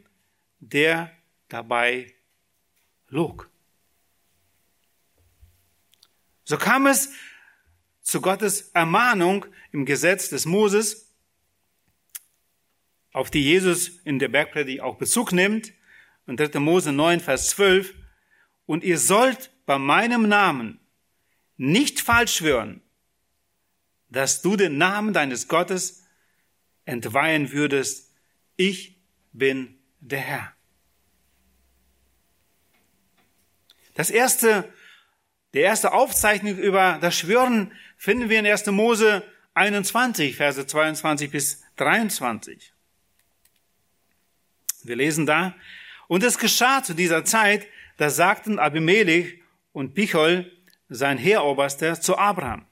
[0.59, 1.13] der
[1.49, 2.15] dabei
[3.09, 3.49] log.
[6.45, 7.11] So kam es
[8.03, 11.11] zu Gottes Ermahnung im Gesetz des Moses,
[13.13, 15.73] auf die Jesus in der Bergpredigt auch Bezug nimmt,
[16.27, 16.59] in 3.
[16.61, 17.95] Mose 9, Vers 12,
[18.67, 20.81] und ihr sollt bei meinem Namen
[21.57, 22.83] nicht falsch schwören,
[24.09, 26.05] dass du den Namen deines Gottes
[26.85, 28.13] entweihen würdest.
[28.57, 28.97] Ich
[29.33, 30.55] bin der Herr.
[33.95, 34.73] Das erste,
[35.53, 38.67] der erste Aufzeichnung über das Schwören finden wir in 1.
[38.67, 39.23] Mose
[39.55, 42.73] 21, Verse 22 bis 23.
[44.83, 45.55] Wir lesen da,
[46.09, 49.41] und es geschah zu dieser Zeit, da sagten Abimelech
[49.73, 50.51] und Pichol,
[50.89, 52.67] sein Heeroberster, zu Abraham,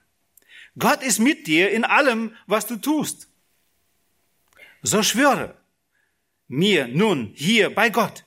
[0.79, 3.29] Gott ist mit dir in allem, was du tust.
[4.83, 5.57] So schwöre
[6.49, 8.25] mir nun hier bei Gott,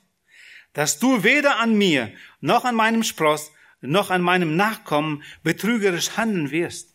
[0.72, 6.50] dass du weder an mir noch an meinem Spross noch an meinem Nachkommen betrügerisch handeln
[6.50, 6.94] wirst.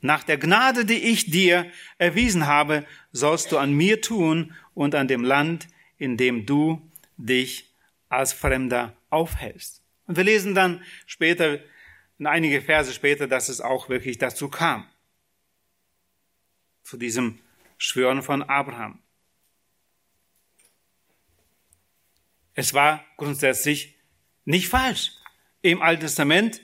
[0.00, 1.66] Nach der Gnade, die ich dir
[1.98, 7.74] erwiesen habe, sollst du an mir tun und an dem Land, in dem du dich
[8.08, 9.82] als Fremder aufhältst.
[10.06, 11.60] Und wir lesen dann später,
[12.18, 14.86] in einige Verse später, dass es auch wirklich dazu kam.
[16.82, 17.40] Zu diesem
[17.78, 19.02] Schwören von Abraham.
[22.54, 23.96] Es war grundsätzlich
[24.44, 25.12] nicht falsch.
[25.62, 26.60] Im Alten Testament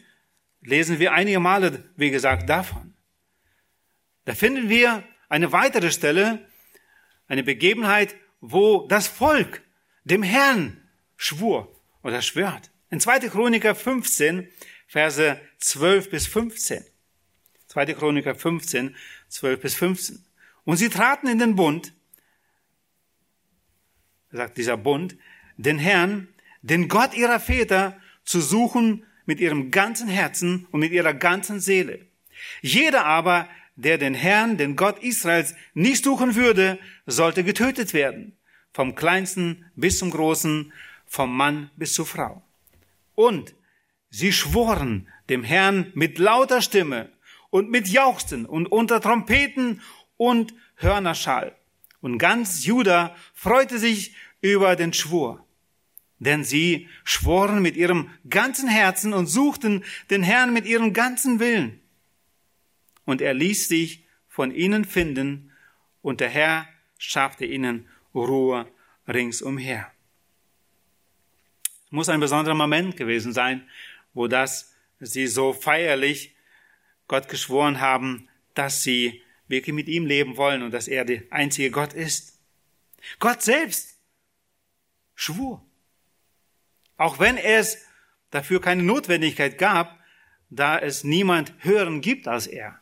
[0.61, 2.95] lesen wir einige Male, wie gesagt, davon.
[4.25, 6.47] Da finden wir eine weitere Stelle,
[7.27, 9.63] eine Begebenheit, wo das Volk
[10.05, 10.81] dem Herrn
[11.17, 12.71] schwur oder schwört.
[12.91, 13.29] In 2.
[13.29, 14.49] Chroniker 15,
[14.87, 16.85] Verse 12 bis 15.
[17.69, 17.95] 2.
[17.95, 18.97] Chroniker 15,
[19.29, 20.25] 12 bis 15.
[20.65, 21.93] Und sie traten in den Bund,
[24.33, 25.17] sagt dieser Bund,
[25.57, 26.29] den Herrn,
[26.63, 32.07] den Gott ihrer Väter zu suchen mit ihrem ganzen Herzen und mit ihrer ganzen Seele.
[32.61, 38.37] Jeder aber, der den Herrn, den Gott Israels, nicht suchen würde, sollte getötet werden.
[38.73, 40.73] Vom kleinsten bis zum großen,
[41.07, 42.43] vom Mann bis zur Frau.
[43.15, 43.55] Und
[44.11, 47.11] sie schworen dem Herrn mit lauter Stimme
[47.51, 49.81] und mit Jauchzen und unter Trompeten
[50.17, 51.57] und Hörnerschall.
[52.01, 55.45] Und ganz Juda freute sich über den Schwur.
[56.19, 61.81] Denn sie schworen mit ihrem ganzen Herzen und suchten den Herrn mit ihrem ganzen Willen
[63.11, 65.51] und er ließ sich von ihnen finden,
[66.01, 66.67] und der Herr
[66.97, 68.67] schaffte ihnen Ruhe
[69.07, 69.91] ringsumher.
[71.87, 73.69] Es muss ein besonderer Moment gewesen sein,
[74.15, 76.35] wo das sie so feierlich
[77.09, 81.71] Gott geschworen haben, dass sie wirklich mit ihm leben wollen und dass er der einzige
[81.71, 82.39] Gott ist.
[83.19, 83.99] Gott selbst
[85.15, 85.65] schwur.
[86.97, 87.85] Auch wenn es
[88.31, 89.99] dafür keine Notwendigkeit gab,
[90.51, 92.79] da es niemand hören gibt als er.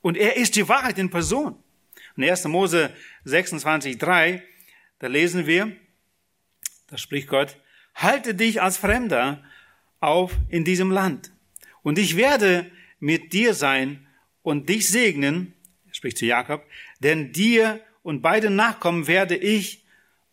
[0.00, 1.59] Und er ist die Wahrheit in Person.
[2.20, 2.44] In 1.
[2.48, 2.92] Mose
[3.24, 4.42] 26, 3,
[4.98, 5.72] da lesen wir,
[6.88, 7.56] da spricht Gott,
[7.94, 9.42] halte dich als Fremder
[10.00, 11.32] auf in diesem Land.
[11.80, 14.06] Und ich werde mit dir sein
[14.42, 15.54] und dich segnen,
[15.92, 16.62] spricht zu Jakob,
[16.98, 19.86] denn dir und beiden Nachkommen werde ich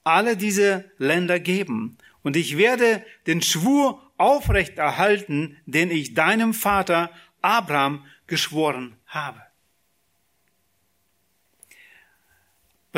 [0.03, 1.97] alle diese Länder geben.
[2.21, 7.11] Und ich werde den Schwur aufrecht erhalten, den ich deinem Vater
[7.41, 9.46] Abraham geschworen habe.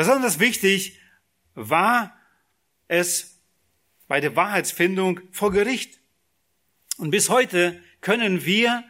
[0.00, 0.98] Besonders wichtig
[1.54, 2.18] war
[2.88, 3.38] es
[4.08, 6.00] bei der Wahrheitsfindung vor Gericht.
[6.96, 8.82] Und bis heute können wir,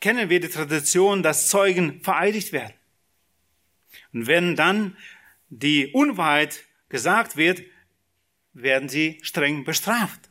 [0.00, 2.74] kennen wir die Tradition, dass Zeugen vereidigt werden.
[4.12, 4.96] Und wenn dann
[5.48, 7.62] die Unwahrheit gesagt wird,
[8.52, 10.28] werden sie streng bestraft.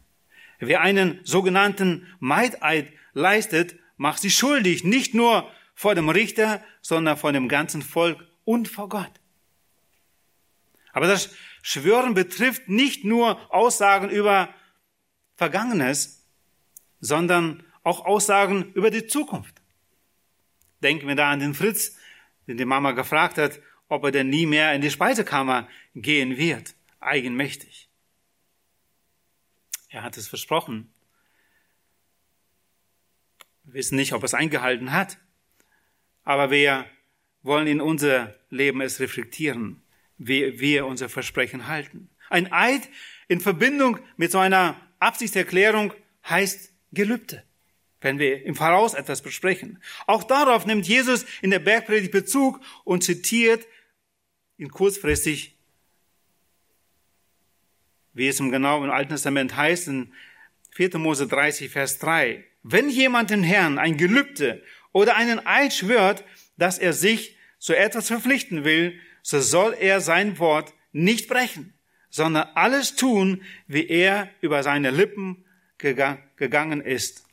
[0.59, 7.31] Wer einen sogenannten Meideid leistet, macht sich schuldig, nicht nur vor dem Richter, sondern vor
[7.31, 9.22] dem ganzen Volk und vor Gott.
[10.93, 14.53] Aber das Schwören betrifft nicht nur Aussagen über
[15.35, 16.25] Vergangenes,
[17.01, 19.61] sondern auch Aussagen über die Zukunft.
[20.81, 21.97] Denken wir da an den Fritz,
[22.47, 26.75] den die Mama gefragt hat, ob er denn nie mehr in die Speisekammer gehen wird,
[26.99, 27.89] eigenmächtig.
[29.89, 30.93] Er hat es versprochen.
[33.63, 35.17] Wir wissen nicht, ob er es eingehalten hat,
[36.23, 36.85] aber wir
[37.41, 39.82] wollen in unser Leben es reflektieren
[40.17, 42.09] wie wir unser Versprechen halten.
[42.29, 42.89] Ein Eid
[43.27, 45.93] in Verbindung mit so einer Absichtserklärung
[46.27, 47.43] heißt Gelübde,
[48.01, 49.81] wenn wir im Voraus etwas besprechen.
[50.07, 53.65] Auch darauf nimmt Jesus in der Bergpredigt Bezug und zitiert
[54.57, 55.57] ihn kurzfristig,
[58.13, 60.13] wie es im genau im Alten Testament heißt, in
[60.71, 60.97] 4.
[60.97, 62.43] Mose 30, Vers 3.
[62.63, 66.23] Wenn jemand den Herrn ein Gelübde oder einen Eid schwört,
[66.57, 71.73] dass er sich zu etwas verpflichten will, so soll er sein Wort nicht brechen,
[72.09, 75.45] sondern alles tun, wie er über seine Lippen
[75.77, 77.25] gegangen ist,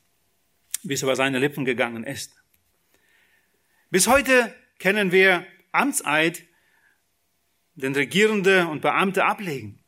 [0.83, 2.33] wie es über seine Lippen gegangen ist.
[3.91, 6.45] Bis heute kennen wir Amtseid,
[7.75, 9.79] den Regierende und Beamte ablegen.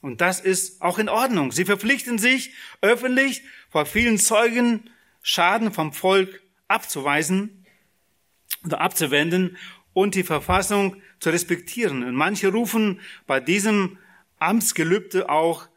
[0.00, 1.52] Und das ist auch in Ordnung.
[1.52, 4.90] Sie verpflichten sich öffentlich vor vielen Zeugen
[5.22, 7.66] Schaden vom Volk abzuweisen
[8.64, 9.58] oder abzuwenden
[10.00, 12.02] und die Verfassung zu respektieren.
[12.02, 13.98] Und manche rufen bei diesem
[14.38, 15.68] Amtsgelübde auch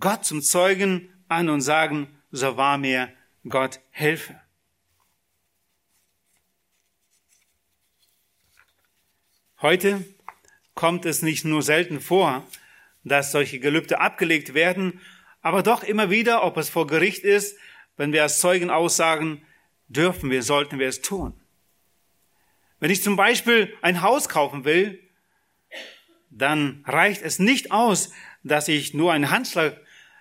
[0.00, 3.10] Gott zum Zeugen an und sagen, so wahr mir
[3.48, 4.38] Gott helfe.
[9.60, 10.04] Heute
[10.74, 12.46] kommt es nicht nur selten vor,
[13.02, 15.00] dass solche Gelübde abgelegt werden,
[15.40, 17.58] aber doch immer wieder, ob es vor Gericht ist,
[17.96, 19.42] wenn wir als Zeugen aussagen,
[19.88, 21.37] dürfen wir, sollten wir es tun.
[22.80, 25.00] Wenn ich zum Beispiel ein Haus kaufen will,
[26.30, 28.12] dann reicht es nicht aus,
[28.44, 29.80] dass ich nur einen Handschlag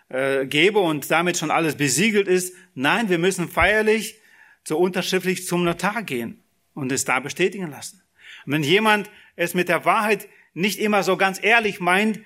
[0.10, 2.56] äh, gebe und damit schon alles besiegelt ist.
[2.74, 4.20] Nein, wir müssen feierlich
[4.64, 6.44] so unterschriftlich zum Notar gehen
[6.74, 8.02] und es da bestätigen lassen.
[8.46, 12.20] Und wenn jemand es mit der Wahrheit nicht immer so ganz ehrlich meint,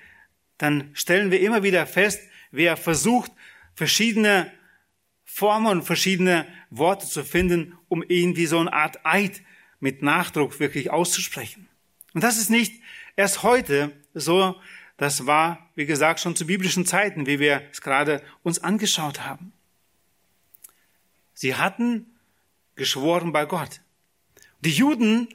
[0.58, 2.20] dann stellen wir immer wieder fest,
[2.50, 3.32] wer versucht,
[3.74, 4.50] verschiedene
[5.24, 9.42] Formen und verschiedene Worte zu finden, um irgendwie so eine Art Eid
[9.82, 11.68] mit Nachdruck wirklich auszusprechen.
[12.14, 12.80] Und das ist nicht
[13.16, 14.54] erst heute so,
[14.96, 19.52] das war, wie gesagt, schon zu biblischen Zeiten, wie wir es gerade uns angeschaut haben.
[21.34, 22.06] Sie hatten
[22.76, 23.80] geschworen bei Gott.
[24.60, 25.28] Die Juden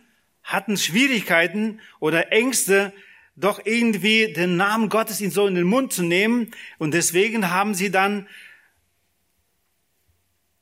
[0.43, 2.93] hatten Schwierigkeiten oder Ängste,
[3.35, 6.51] doch irgendwie den Namen Gottes in so in den Mund zu nehmen.
[6.77, 8.29] Und deswegen haben sie dann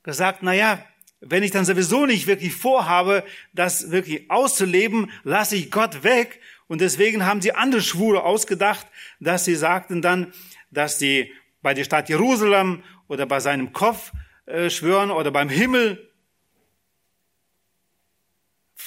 [0.02, 0.84] gesagt, na ja,
[1.28, 3.24] wenn ich dann sowieso nicht wirklich vorhabe,
[3.54, 6.40] das wirklich auszuleben, lasse ich Gott weg.
[6.68, 8.88] Und deswegen haben sie andere Schwure ausgedacht,
[9.20, 10.34] dass sie sagten dann,
[10.72, 14.12] dass sie bei der Stadt Jerusalem oder bei seinem Kopf
[14.46, 16.06] äh, schwören oder beim Himmel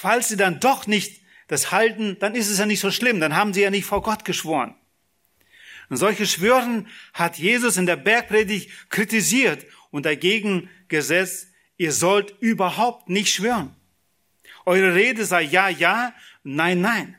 [0.01, 3.35] Falls sie dann doch nicht das halten, dann ist es ja nicht so schlimm, dann
[3.35, 4.73] haben sie ja nicht vor Gott geschworen.
[5.89, 11.48] Und solche Schwören hat Jesus in der Bergpredigt kritisiert und dagegen gesetzt,
[11.79, 13.73] ihr sollt überhaupt nicht schwören.
[14.65, 16.13] Eure Rede sei ja, ja,
[16.43, 17.17] nein, nein.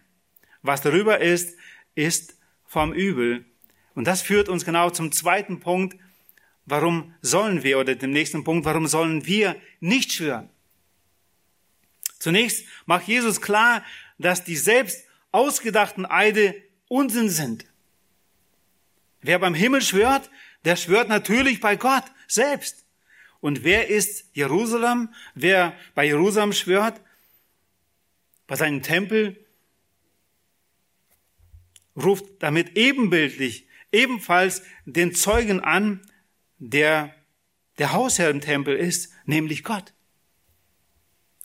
[0.62, 1.56] Was darüber ist,
[1.94, 2.36] ist
[2.66, 3.46] vom Übel.
[3.94, 5.98] Und das führt uns genau zum zweiten Punkt.
[6.66, 10.50] Warum sollen wir, oder dem nächsten Punkt, warum sollen wir nicht schwören?
[12.18, 13.82] Zunächst macht Jesus klar,
[14.18, 16.54] dass die selbst ausgedachten Eide
[16.86, 17.64] Unsinn sind.
[19.22, 20.30] Wer beim Himmel schwört,
[20.66, 22.84] der schwört natürlich bei Gott selbst.
[23.40, 25.14] Und wer ist Jerusalem?
[25.34, 27.00] Wer bei Jerusalem schwört,
[28.46, 29.44] bei seinem Tempel,
[31.96, 36.00] ruft damit ebenbildlich ebenfalls den Zeugen an,
[36.58, 37.14] der
[37.78, 39.94] der Hausherr im Tempel ist, nämlich Gott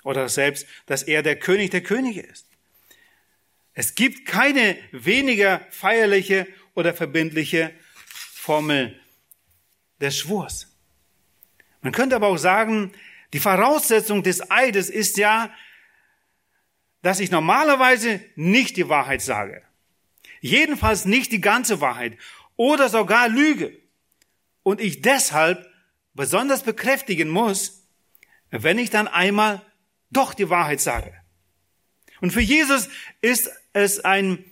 [0.05, 2.45] oder selbst, dass er der König der Könige ist.
[3.73, 7.73] Es gibt keine weniger feierliche oder verbindliche
[8.05, 8.97] Formel
[9.99, 10.74] des Schwurs.
[11.85, 12.93] Man könnte aber auch sagen,
[13.31, 15.53] die Voraussetzung des Eides ist ja,
[17.03, 19.61] dass ich normalerweise nicht die Wahrheit sage.
[20.41, 22.17] Jedenfalls nicht die ganze Wahrheit
[22.55, 23.77] oder sogar Lüge.
[24.63, 25.71] Und ich deshalb
[26.15, 27.87] besonders bekräftigen muss,
[28.49, 29.61] wenn ich dann einmal
[30.09, 31.13] doch die Wahrheit sage.
[32.19, 32.89] Und für Jesus
[33.21, 34.43] ist es ein,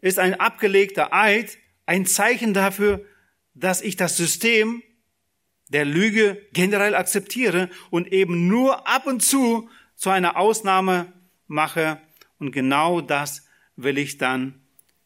[0.00, 3.06] ist ein abgelegter Eid, ein Zeichen dafür,
[3.54, 4.82] dass ich das System
[5.70, 11.12] der Lüge generell akzeptiere und eben nur ab und zu zu einer Ausnahme
[11.46, 12.00] mache.
[12.38, 13.46] Und genau das
[13.76, 14.60] will ich dann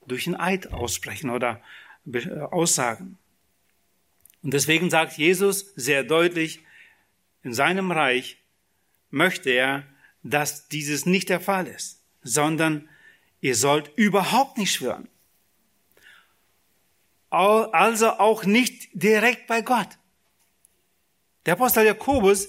[0.07, 1.63] durch ein Eid aussprechen oder
[2.51, 3.19] aussagen.
[4.43, 6.65] Und deswegen sagt Jesus sehr deutlich,
[7.43, 8.39] in seinem Reich
[9.11, 9.85] möchte er,
[10.23, 12.89] dass dieses nicht der Fall ist, sondern
[13.41, 15.09] ihr sollt überhaupt nicht schwören.
[17.31, 19.89] Also auch nicht direkt bei Gott.
[21.47, 22.49] Der Apostel Jakobus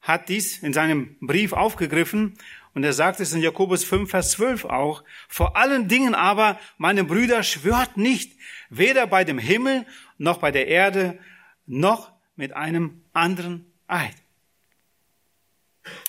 [0.00, 2.38] hat dies in seinem Brief aufgegriffen
[2.72, 5.04] und er sagt es in Jakobus 5, Vers 12 auch.
[5.28, 8.38] Vor allen Dingen aber, meine Brüder, schwört nicht,
[8.70, 9.86] weder bei dem Himmel
[10.18, 11.18] noch bei der Erde
[11.66, 14.14] noch mit einem anderen Eid.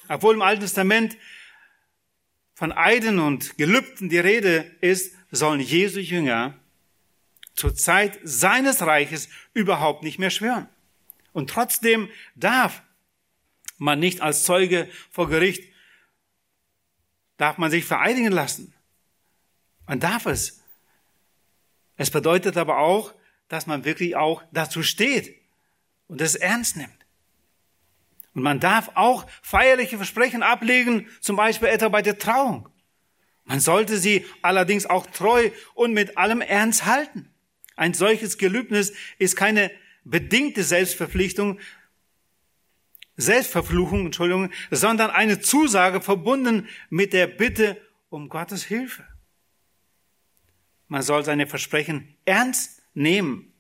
[0.08, 1.18] Obwohl im Alten Testament
[2.54, 6.54] von Eiden und Gelübden die Rede ist, sollen Jesu Jünger
[7.56, 10.70] zur Zeit seines Reiches überhaupt nicht mehr schwören.
[11.34, 12.84] Und trotzdem darf
[13.78, 15.64] man nicht als Zeuge vor Gericht,
[17.38, 18.74] darf man sich vereidigen lassen.
[19.88, 20.62] Man darf es.
[21.98, 23.14] Es bedeutet aber auch,
[23.48, 25.36] dass man wirklich auch dazu steht
[26.08, 27.06] und es ernst nimmt.
[28.34, 32.70] Und man darf auch feierliche Versprechen ablegen, zum Beispiel etwa bei der Trauung.
[33.44, 37.30] Man sollte sie allerdings auch treu und mit allem Ernst halten.
[37.76, 39.72] Ein solches Gelübnis ist keine
[40.04, 41.60] bedingte Selbstverpflichtung,
[43.18, 47.80] Selbstverfluchung, Entschuldigung, sondern eine Zusage verbunden mit der Bitte
[48.10, 49.06] um Gottes Hilfe.
[50.88, 53.54] Man soll seine Versprechen ernst nehmen.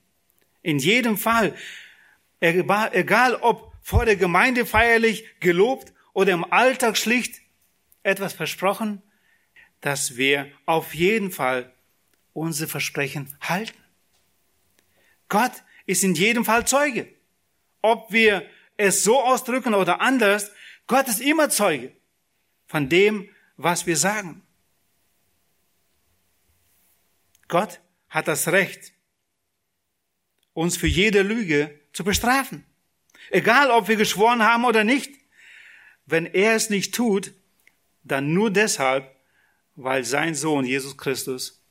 [0.61, 1.55] In jedem Fall.
[2.39, 7.41] Egal ob vor der Gemeinde feierlich gelobt oder im Alltag schlicht
[8.03, 9.01] etwas versprochen,
[9.79, 11.71] dass wir auf jeden Fall
[12.33, 13.77] unsere Versprechen halten.
[15.29, 15.51] Gott
[15.91, 17.13] ist in jedem Fall Zeuge.
[17.81, 20.51] Ob wir es so ausdrücken oder anders,
[20.87, 21.95] Gott ist immer Zeuge
[22.65, 24.41] von dem, was wir sagen.
[27.47, 28.93] Gott hat das Recht,
[30.53, 32.65] uns für jede Lüge zu bestrafen.
[33.29, 35.13] Egal, ob wir geschworen haben oder nicht.
[36.05, 37.33] Wenn er es nicht tut,
[38.03, 39.15] dann nur deshalb,
[39.75, 41.61] weil sein Sohn Jesus Christus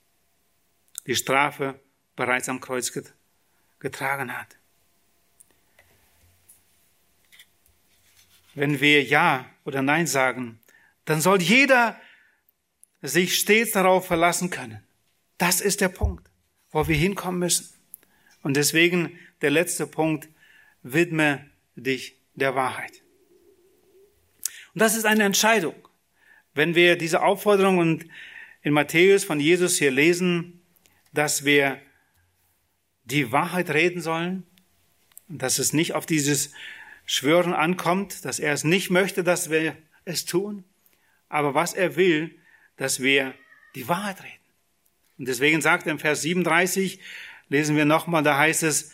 [1.06, 1.80] die Strafe
[2.14, 2.92] bereits am Kreuz
[3.81, 4.57] getragen hat.
[8.55, 10.61] Wenn wir Ja oder Nein sagen,
[11.05, 12.01] dann soll jeder
[13.03, 14.83] sich stets darauf verlassen können.
[15.39, 16.31] Das ist der Punkt,
[16.70, 17.68] wo wir hinkommen müssen.
[18.43, 20.28] Und deswegen der letzte Punkt,
[20.83, 23.03] widme dich der Wahrheit.
[24.74, 25.74] Und das ist eine Entscheidung.
[26.55, 28.07] Wenn wir diese Aufforderung und
[28.62, 30.61] in Matthäus von Jesus hier lesen,
[31.12, 31.81] dass wir
[33.11, 34.44] die Wahrheit reden sollen
[35.30, 36.52] dass es nicht auf dieses
[37.06, 40.64] Schwören ankommt, dass er es nicht möchte, dass wir es tun,
[41.28, 42.36] aber was er will,
[42.76, 43.34] dass wir
[43.74, 44.34] die Wahrheit reden.
[45.18, 47.00] Und deswegen sagt er im Vers 37,
[47.48, 48.92] lesen wir nochmal, da heißt es,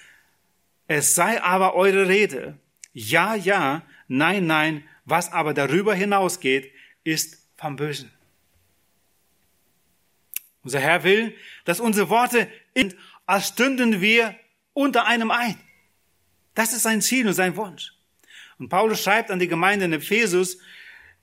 [0.89, 2.59] es sei aber eure Rede,
[2.93, 6.73] ja, ja, nein, nein, was aber darüber hinausgeht,
[7.05, 8.11] ist vom Bösen.
[10.63, 12.97] Unser Herr will, dass unsere Worte sind,
[13.27, 14.35] als stünden wir
[14.73, 15.59] unter einem ein.
[16.55, 17.93] Das ist sein Ziel und sein Wunsch.
[18.59, 20.59] Und Paulus schreibt an die Gemeinde in Ephesus,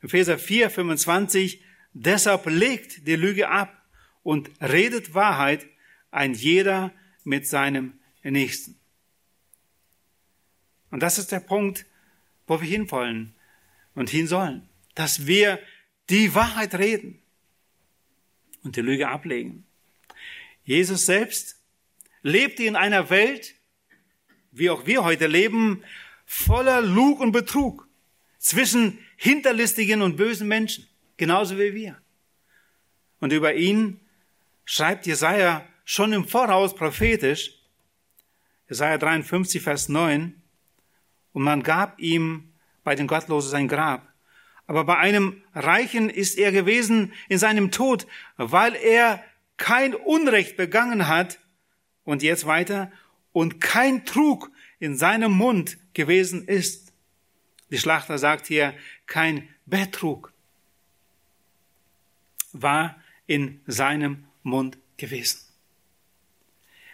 [0.02, 3.82] Epheser 4, 25, deshalb legt die Lüge ab
[4.22, 5.66] und redet Wahrheit,
[6.12, 6.94] ein jeder
[7.24, 8.80] mit seinem Nächsten.
[10.92, 11.86] Und das ist der Punkt,
[12.46, 13.34] wo wir hinwollen
[13.96, 15.60] und hin sollen, dass wir
[16.10, 17.20] die Wahrheit reden
[18.64, 19.66] und die Lüge ablegen.
[20.66, 21.63] Jesus selbst
[22.24, 23.54] lebte in einer Welt,
[24.52, 25.84] wie auch wir heute leben,
[26.26, 27.88] voller Lug und Betrug
[28.40, 32.02] zwischen hinterlistigen und bösen Menschen, genauso wie wir.
[33.20, 34.00] Und über ihn
[34.66, 37.52] schreibt Jesaja schon im Voraus prophetisch,
[38.70, 40.42] Jesaja 53, Vers 9,
[41.34, 42.54] und man gab ihm
[42.84, 44.08] bei den Gottlosen sein Grab.
[44.66, 48.08] Aber bei einem Reichen ist er gewesen in seinem Tod,
[48.38, 49.24] weil er
[49.58, 51.40] kein Unrecht begangen hat,
[52.04, 52.92] und jetzt weiter,
[53.32, 56.94] und kein Trug in seinem Mund gewesen ist.
[57.72, 58.74] Die Schlachter sagt hier,
[59.08, 60.32] kein Betrug
[62.52, 62.96] war
[63.26, 65.40] in seinem Mund gewesen.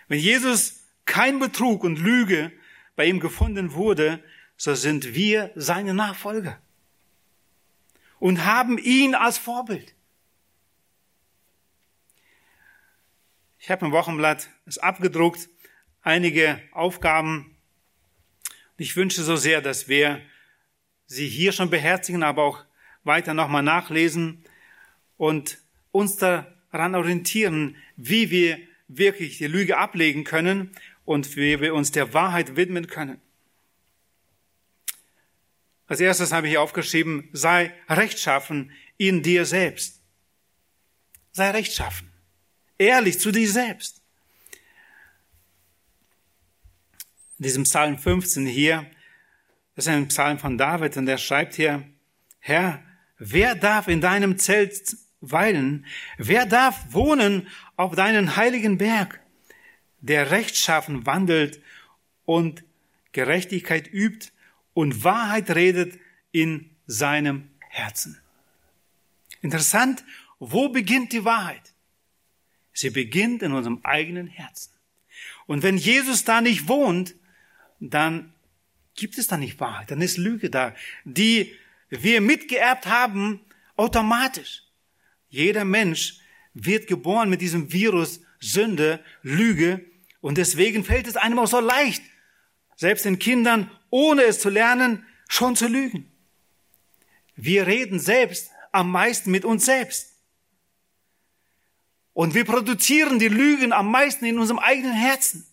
[0.07, 2.51] Wenn Jesus kein Betrug und Lüge
[2.95, 4.24] bei ihm gefunden wurde,
[4.55, 6.62] so sind wir seine Nachfolger
[8.20, 9.93] und haben ihn als Vorbild.
[13.62, 15.49] Ich habe im Wochenblatt es abgedruckt,
[16.01, 17.57] einige Aufgaben.
[18.78, 20.22] Ich wünsche so sehr, dass wir
[21.07, 22.64] sie hier schon beherzigen, aber auch
[23.03, 24.45] weiter nochmal nachlesen
[25.18, 25.60] und
[25.91, 30.72] uns daran orientieren, wie wir wirklich die Lüge ablegen können
[31.03, 33.20] und wie wir uns der Wahrheit widmen können.
[35.88, 40.01] Als erstes habe ich aufgeschrieben, sei rechtschaffen in dir selbst.
[41.34, 42.09] Sei rechtschaffen.
[42.80, 44.02] Ehrlich zu dir selbst.
[47.38, 48.90] In diesem Psalm 15 hier,
[49.76, 51.88] das ist ein Psalm von David und er schreibt hier,
[52.40, 52.82] Herr,
[53.18, 55.86] wer darf in deinem Zelt weilen?
[56.18, 59.20] Wer darf wohnen auf deinen heiligen Berg?
[60.00, 61.62] Der rechtschaffen wandelt
[62.24, 62.64] und
[63.12, 64.30] Gerechtigkeit übt
[64.74, 66.00] und Wahrheit redet
[66.32, 68.20] in seinem Herzen.
[69.42, 70.06] Interessant,
[70.40, 71.69] wo beginnt die Wahrheit?
[72.80, 74.72] Sie beginnt in unserem eigenen Herzen.
[75.48, 77.14] Und wenn Jesus da nicht wohnt,
[77.82, 78.34] dann
[78.96, 80.74] gibt es da nicht Wahrheit, dann ist Lüge da,
[81.04, 81.54] die
[81.90, 83.42] wir mitgeerbt haben,
[83.76, 84.64] automatisch.
[85.28, 86.20] Jeder Mensch
[86.54, 89.84] wird geboren mit diesem Virus Sünde, Lüge,
[90.22, 92.02] und deswegen fällt es einem auch so leicht,
[92.78, 96.10] selbst den Kindern ohne es zu lernen, schon zu lügen.
[97.36, 100.19] Wir reden selbst am meisten mit uns selbst.
[102.20, 105.48] Und wir produzieren die Lügen am meisten in unserem eigenen Herzen.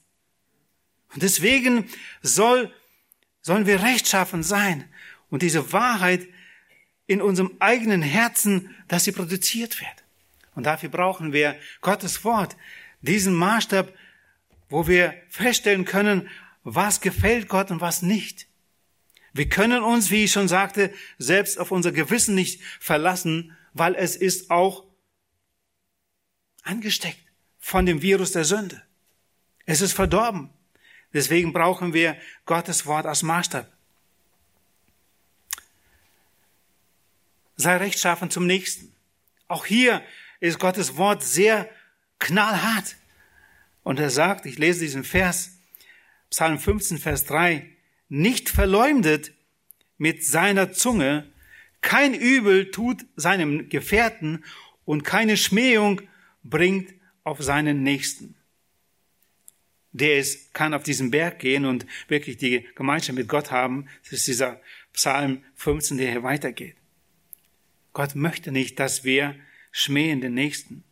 [1.14, 1.88] Und deswegen
[2.22, 2.74] soll,
[3.40, 4.84] sollen wir rechtschaffen sein
[5.30, 6.26] und diese Wahrheit
[7.06, 10.02] in unserem eigenen Herzen, dass sie produziert wird.
[10.56, 12.56] Und dafür brauchen wir Gottes Wort,
[13.00, 13.94] diesen Maßstab,
[14.68, 16.28] wo wir feststellen können,
[16.64, 18.48] was gefällt Gott und was nicht.
[19.32, 24.16] Wir können uns, wie ich schon sagte, selbst auf unser Gewissen nicht verlassen, weil es
[24.16, 24.85] ist auch
[26.66, 27.22] angesteckt
[27.58, 28.82] von dem Virus der Sünde.
[29.64, 30.50] Es ist verdorben.
[31.12, 33.70] Deswegen brauchen wir Gottes Wort als Maßstab.
[37.56, 38.92] Sei rechtschaffen zum Nächsten.
[39.48, 40.02] Auch hier
[40.40, 41.70] ist Gottes Wort sehr
[42.18, 42.96] knallhart.
[43.82, 45.58] Und er sagt, ich lese diesen Vers,
[46.30, 47.70] Psalm 15, Vers 3,
[48.08, 49.32] nicht verleumdet
[49.96, 51.30] mit seiner Zunge,
[51.80, 54.44] kein Übel tut seinem Gefährten
[54.84, 56.02] und keine Schmähung
[56.50, 56.94] bringt
[57.24, 58.36] auf seinen Nächsten.
[59.92, 63.88] Der ist, kann auf diesen Berg gehen und wirklich die Gemeinschaft mit Gott haben.
[64.04, 64.60] Das ist dieser
[64.92, 66.76] Psalm 15, der hier weitergeht.
[67.92, 69.34] Gott möchte nicht, dass wir
[69.72, 70.84] schmähen den Nächsten.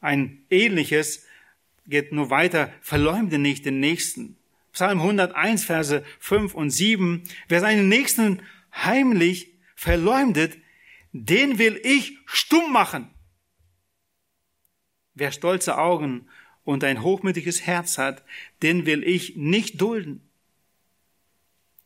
[0.00, 1.26] Ein ähnliches
[1.88, 4.36] geht nur weiter, verleumde nicht den Nächsten.
[4.72, 7.24] Psalm 101, Verse 5 und 7.
[7.48, 8.42] Wer seinen Nächsten
[8.74, 10.58] heimlich verleumdet,
[11.12, 13.10] den will ich stumm machen.
[15.16, 16.28] Wer stolze Augen
[16.62, 18.22] und ein hochmütiges Herz hat,
[18.62, 20.20] den will ich nicht dulden.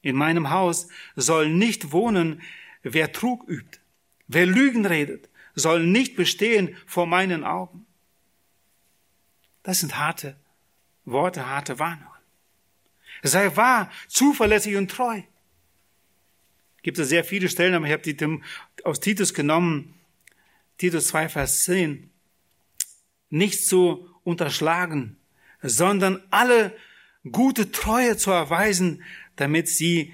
[0.02, 2.42] In meinem Haus soll nicht wohnen,
[2.82, 3.78] wer Trug übt.
[4.26, 7.86] Wer Lügen redet, soll nicht bestehen vor meinen Augen.
[9.62, 10.36] Das sind harte
[11.04, 12.08] Worte, harte Warnungen.
[13.22, 15.22] Sei wahr, zuverlässig und treu.
[16.82, 18.40] Gibt es sehr viele Stellen, aber ich habe die
[18.82, 19.94] aus Titus genommen.
[20.78, 22.09] Titus 2, Vers 10.
[23.30, 25.16] Nicht zu unterschlagen,
[25.62, 26.76] sondern alle
[27.30, 29.02] gute Treue zu erweisen,
[29.36, 30.12] damit sie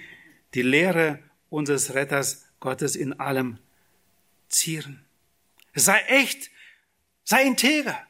[0.55, 1.19] die Lehre
[1.51, 3.59] unseres Retters Gottes in allem
[4.49, 5.05] zieren.
[5.75, 6.51] Sei echt,
[7.25, 8.07] sei integer.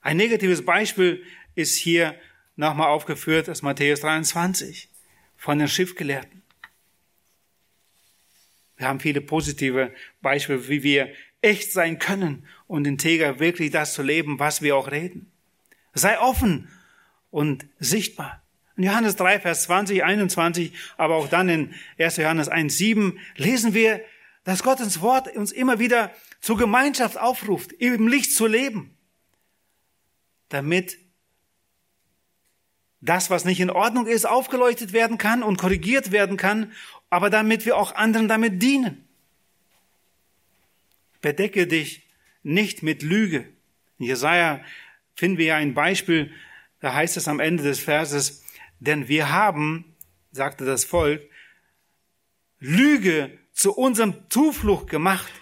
[0.00, 2.18] Ein negatives Beispiel ist hier
[2.54, 4.88] nochmal aufgeführt aus Matthäus 23
[5.36, 6.42] von den Schiffgelehrten.
[8.76, 11.12] Wir haben viele positive Beispiele, wie wir
[11.46, 15.30] echt sein können und integer wirklich das zu leben, was wir auch reden.
[15.94, 16.68] Sei offen
[17.30, 18.42] und sichtbar.
[18.76, 22.16] In Johannes 3, Vers 20, 21, aber auch dann in 1.
[22.18, 24.02] Johannes 1, 7 lesen wir,
[24.44, 28.96] dass Gottes Wort uns immer wieder zur Gemeinschaft aufruft, im Licht zu leben,
[30.48, 30.98] damit
[33.00, 36.72] das, was nicht in Ordnung ist, aufgeleuchtet werden kann und korrigiert werden kann,
[37.08, 39.05] aber damit wir auch anderen damit dienen.
[41.26, 42.06] Bedecke dich
[42.44, 43.52] nicht mit Lüge.
[43.98, 44.60] In Jesaja
[45.16, 46.30] finden wir ja ein Beispiel,
[46.78, 48.44] da heißt es am Ende des Verses,
[48.78, 49.96] denn wir haben,
[50.30, 51.28] sagte das Volk,
[52.60, 55.32] Lüge zu unserem Zuflucht gemacht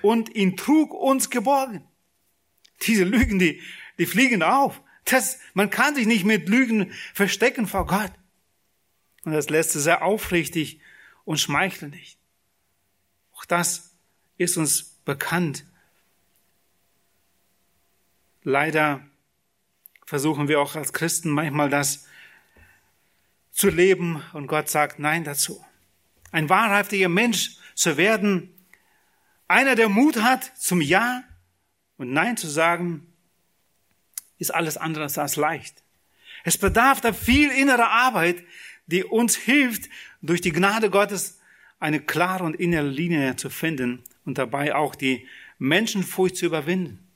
[0.00, 1.86] und ihn Trug uns geborgen.
[2.84, 3.60] Diese Lügen, die,
[3.98, 4.80] die fliegen auf.
[5.04, 8.12] Das, man kann sich nicht mit Lügen verstecken vor Gott.
[9.24, 10.80] Und das lässt es sehr aufrichtig
[11.26, 11.96] und schmeichelnd.
[13.34, 13.94] Auch das
[14.38, 15.64] ist uns bekannt.
[18.42, 19.00] Leider
[20.06, 22.06] versuchen wir auch als Christen manchmal das
[23.50, 25.64] zu leben und Gott sagt Nein dazu.
[26.32, 28.50] Ein wahrhaftiger Mensch zu werden,
[29.46, 31.22] einer, der Mut hat zum Ja
[31.96, 33.06] und Nein zu sagen,
[34.38, 35.82] ist alles andere als leicht.
[36.44, 38.42] Es bedarf da viel innerer Arbeit,
[38.86, 39.88] die uns hilft,
[40.20, 41.40] durch die Gnade Gottes
[41.78, 47.06] eine klare und innere Linie zu finden und dabei auch die Menschenfurcht zu überwinden.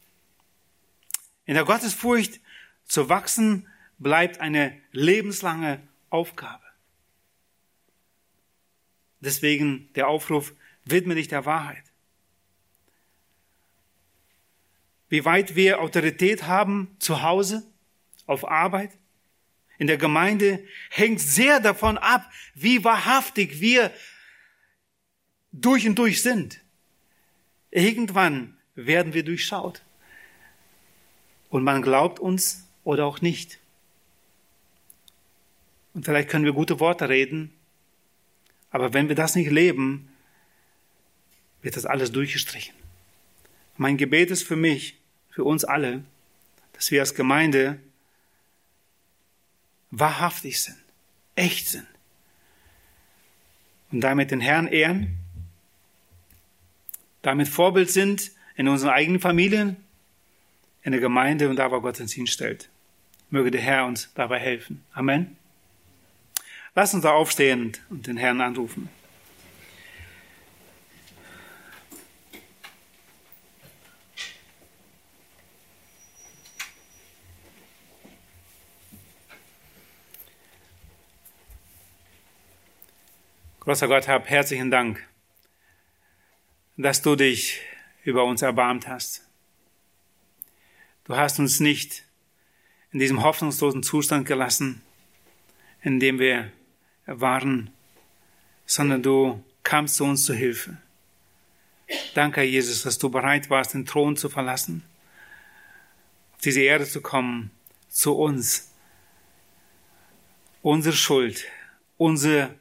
[1.45, 2.41] In der Gottesfurcht
[2.85, 3.67] zu wachsen
[3.99, 5.81] bleibt eine lebenslange
[6.11, 6.65] Aufgabe.
[9.21, 10.55] Deswegen der Aufruf,
[10.85, 11.85] widme dich der Wahrheit.
[15.09, 17.67] Wie weit wir Autorität haben zu Hause,
[18.27, 18.91] auf Arbeit,
[19.79, 23.93] in der Gemeinde, hängt sehr davon ab, wie wahrhaftig wir
[25.53, 26.61] durch und durch sind.
[27.71, 29.83] Irgendwann werden wir durchschaut.
[31.51, 33.59] Und man glaubt uns oder auch nicht.
[35.95, 37.53] Und vielleicht können wir gute Worte reden,
[38.71, 40.13] aber wenn wir das nicht leben,
[41.63, 42.75] wird das alles durchgestrichen.
[43.77, 44.99] Mein Gebet ist für mich,
[45.31, 46.05] für uns alle,
[46.73, 47.81] dass wir als Gemeinde
[49.91, 50.79] wahrhaftig sind,
[51.35, 51.87] echt sind
[53.91, 55.19] und damit den Herrn ehren,
[57.23, 59.77] damit Vorbild sind in unseren eigenen Familien,
[60.83, 62.69] in der Gemeinde und da, wo Gott uns hinstellt.
[63.31, 64.85] Möge der Herr uns dabei helfen.
[64.93, 65.37] Amen.
[66.75, 68.89] Lass uns da aufstehen und den Herrn anrufen.
[83.69, 85.07] Großer Gott, hab herzlichen Dank,
[86.79, 87.61] dass du dich
[88.05, 89.27] über uns erbarmt hast.
[91.05, 92.05] Du hast uns nicht
[92.93, 94.81] in diesem hoffnungslosen Zustand gelassen,
[95.83, 96.53] in dem wir
[97.07, 97.71] waren,
[98.65, 100.77] sondern du kamst zu uns zu Hilfe.
[102.15, 104.85] Danke, Jesus, dass du bereit warst, den Thron zu verlassen,
[106.35, 107.51] auf diese Erde zu kommen,
[107.89, 108.71] zu uns,
[110.63, 111.45] unsere Schuld,
[111.97, 112.55] unsere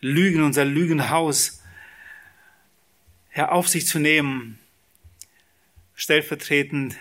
[0.00, 1.57] Lügen, unser Lügenhaus,
[3.38, 4.58] Herr, auf sich zu nehmen,
[5.94, 6.96] stellvertretend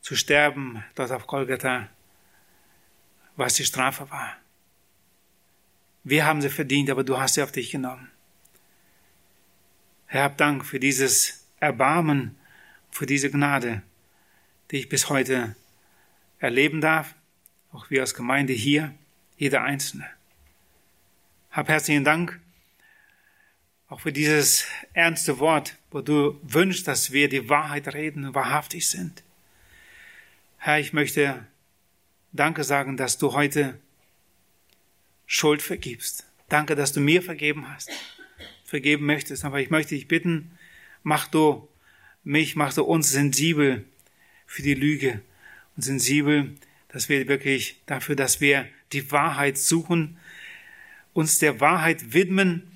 [0.00, 1.90] zu sterben dort auf Golgatha,
[3.36, 4.34] was die Strafe war.
[6.04, 8.10] Wir haben sie verdient, aber du hast sie auf dich genommen.
[10.06, 12.34] Herr, hab Dank für dieses Erbarmen,
[12.90, 13.82] für diese Gnade,
[14.70, 15.54] die ich bis heute
[16.38, 17.14] erleben darf,
[17.72, 18.94] auch wir als Gemeinde hier,
[19.36, 20.08] jeder Einzelne.
[21.50, 22.40] Hab herzlichen Dank
[23.88, 28.88] auch für dieses ernste Wort, wo du wünschst, dass wir die Wahrheit reden und wahrhaftig
[28.88, 29.22] sind.
[30.58, 31.46] Herr, ich möchte
[32.32, 33.78] Danke sagen, dass du heute
[35.26, 36.26] Schuld vergibst.
[36.48, 37.90] Danke, dass du mir vergeben hast,
[38.64, 39.44] vergeben möchtest.
[39.44, 40.50] Aber ich möchte dich bitten,
[41.02, 41.68] mach du
[42.24, 43.84] mich, mach du uns sensibel
[44.46, 45.22] für die Lüge
[45.76, 46.56] und sensibel,
[46.88, 50.18] dass wir wirklich dafür, dass wir die Wahrheit suchen,
[51.12, 52.70] uns der Wahrheit widmen,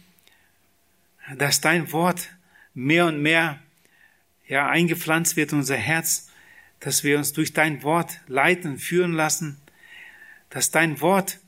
[1.36, 2.30] dass dein Wort
[2.74, 3.60] mehr und mehr
[4.46, 6.30] ja, eingepflanzt wird in unser Herz,
[6.80, 9.60] dass wir uns durch dein Wort leiten, führen lassen,
[10.48, 11.38] dass dein Wort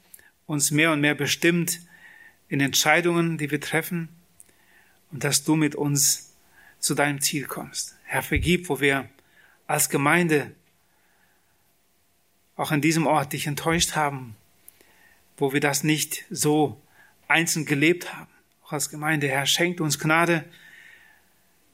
[0.46, 1.80] uns mehr und mehr bestimmt
[2.48, 4.08] in Entscheidungen, die wir treffen
[5.10, 6.34] und dass du mit uns
[6.78, 7.96] zu deinem Ziel kommst.
[8.04, 9.08] Herr, vergib, wo wir
[9.66, 10.52] als Gemeinde
[12.56, 14.36] auch an diesem Ort dich enttäuscht haben,
[15.36, 16.80] wo wir das nicht so
[17.26, 18.31] einzeln gelebt haben.
[18.72, 20.44] Als Gemeinde, Herr, schenkt uns Gnade,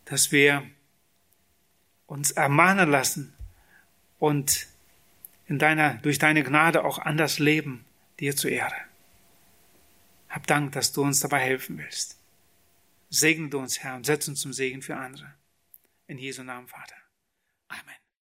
[0.05, 0.69] dass wir
[2.07, 3.35] uns ermahnen lassen
[4.19, 4.67] und
[5.47, 7.85] in deiner, durch deine Gnade auch anders leben
[8.21, 8.77] dir zur Ehre.
[10.29, 12.19] Hab Dank, dass du uns dabei helfen willst.
[13.11, 15.35] Segne du uns, Herr, und setz uns zum Segen für andere.
[16.07, 16.97] In Jesu Namen, Vater.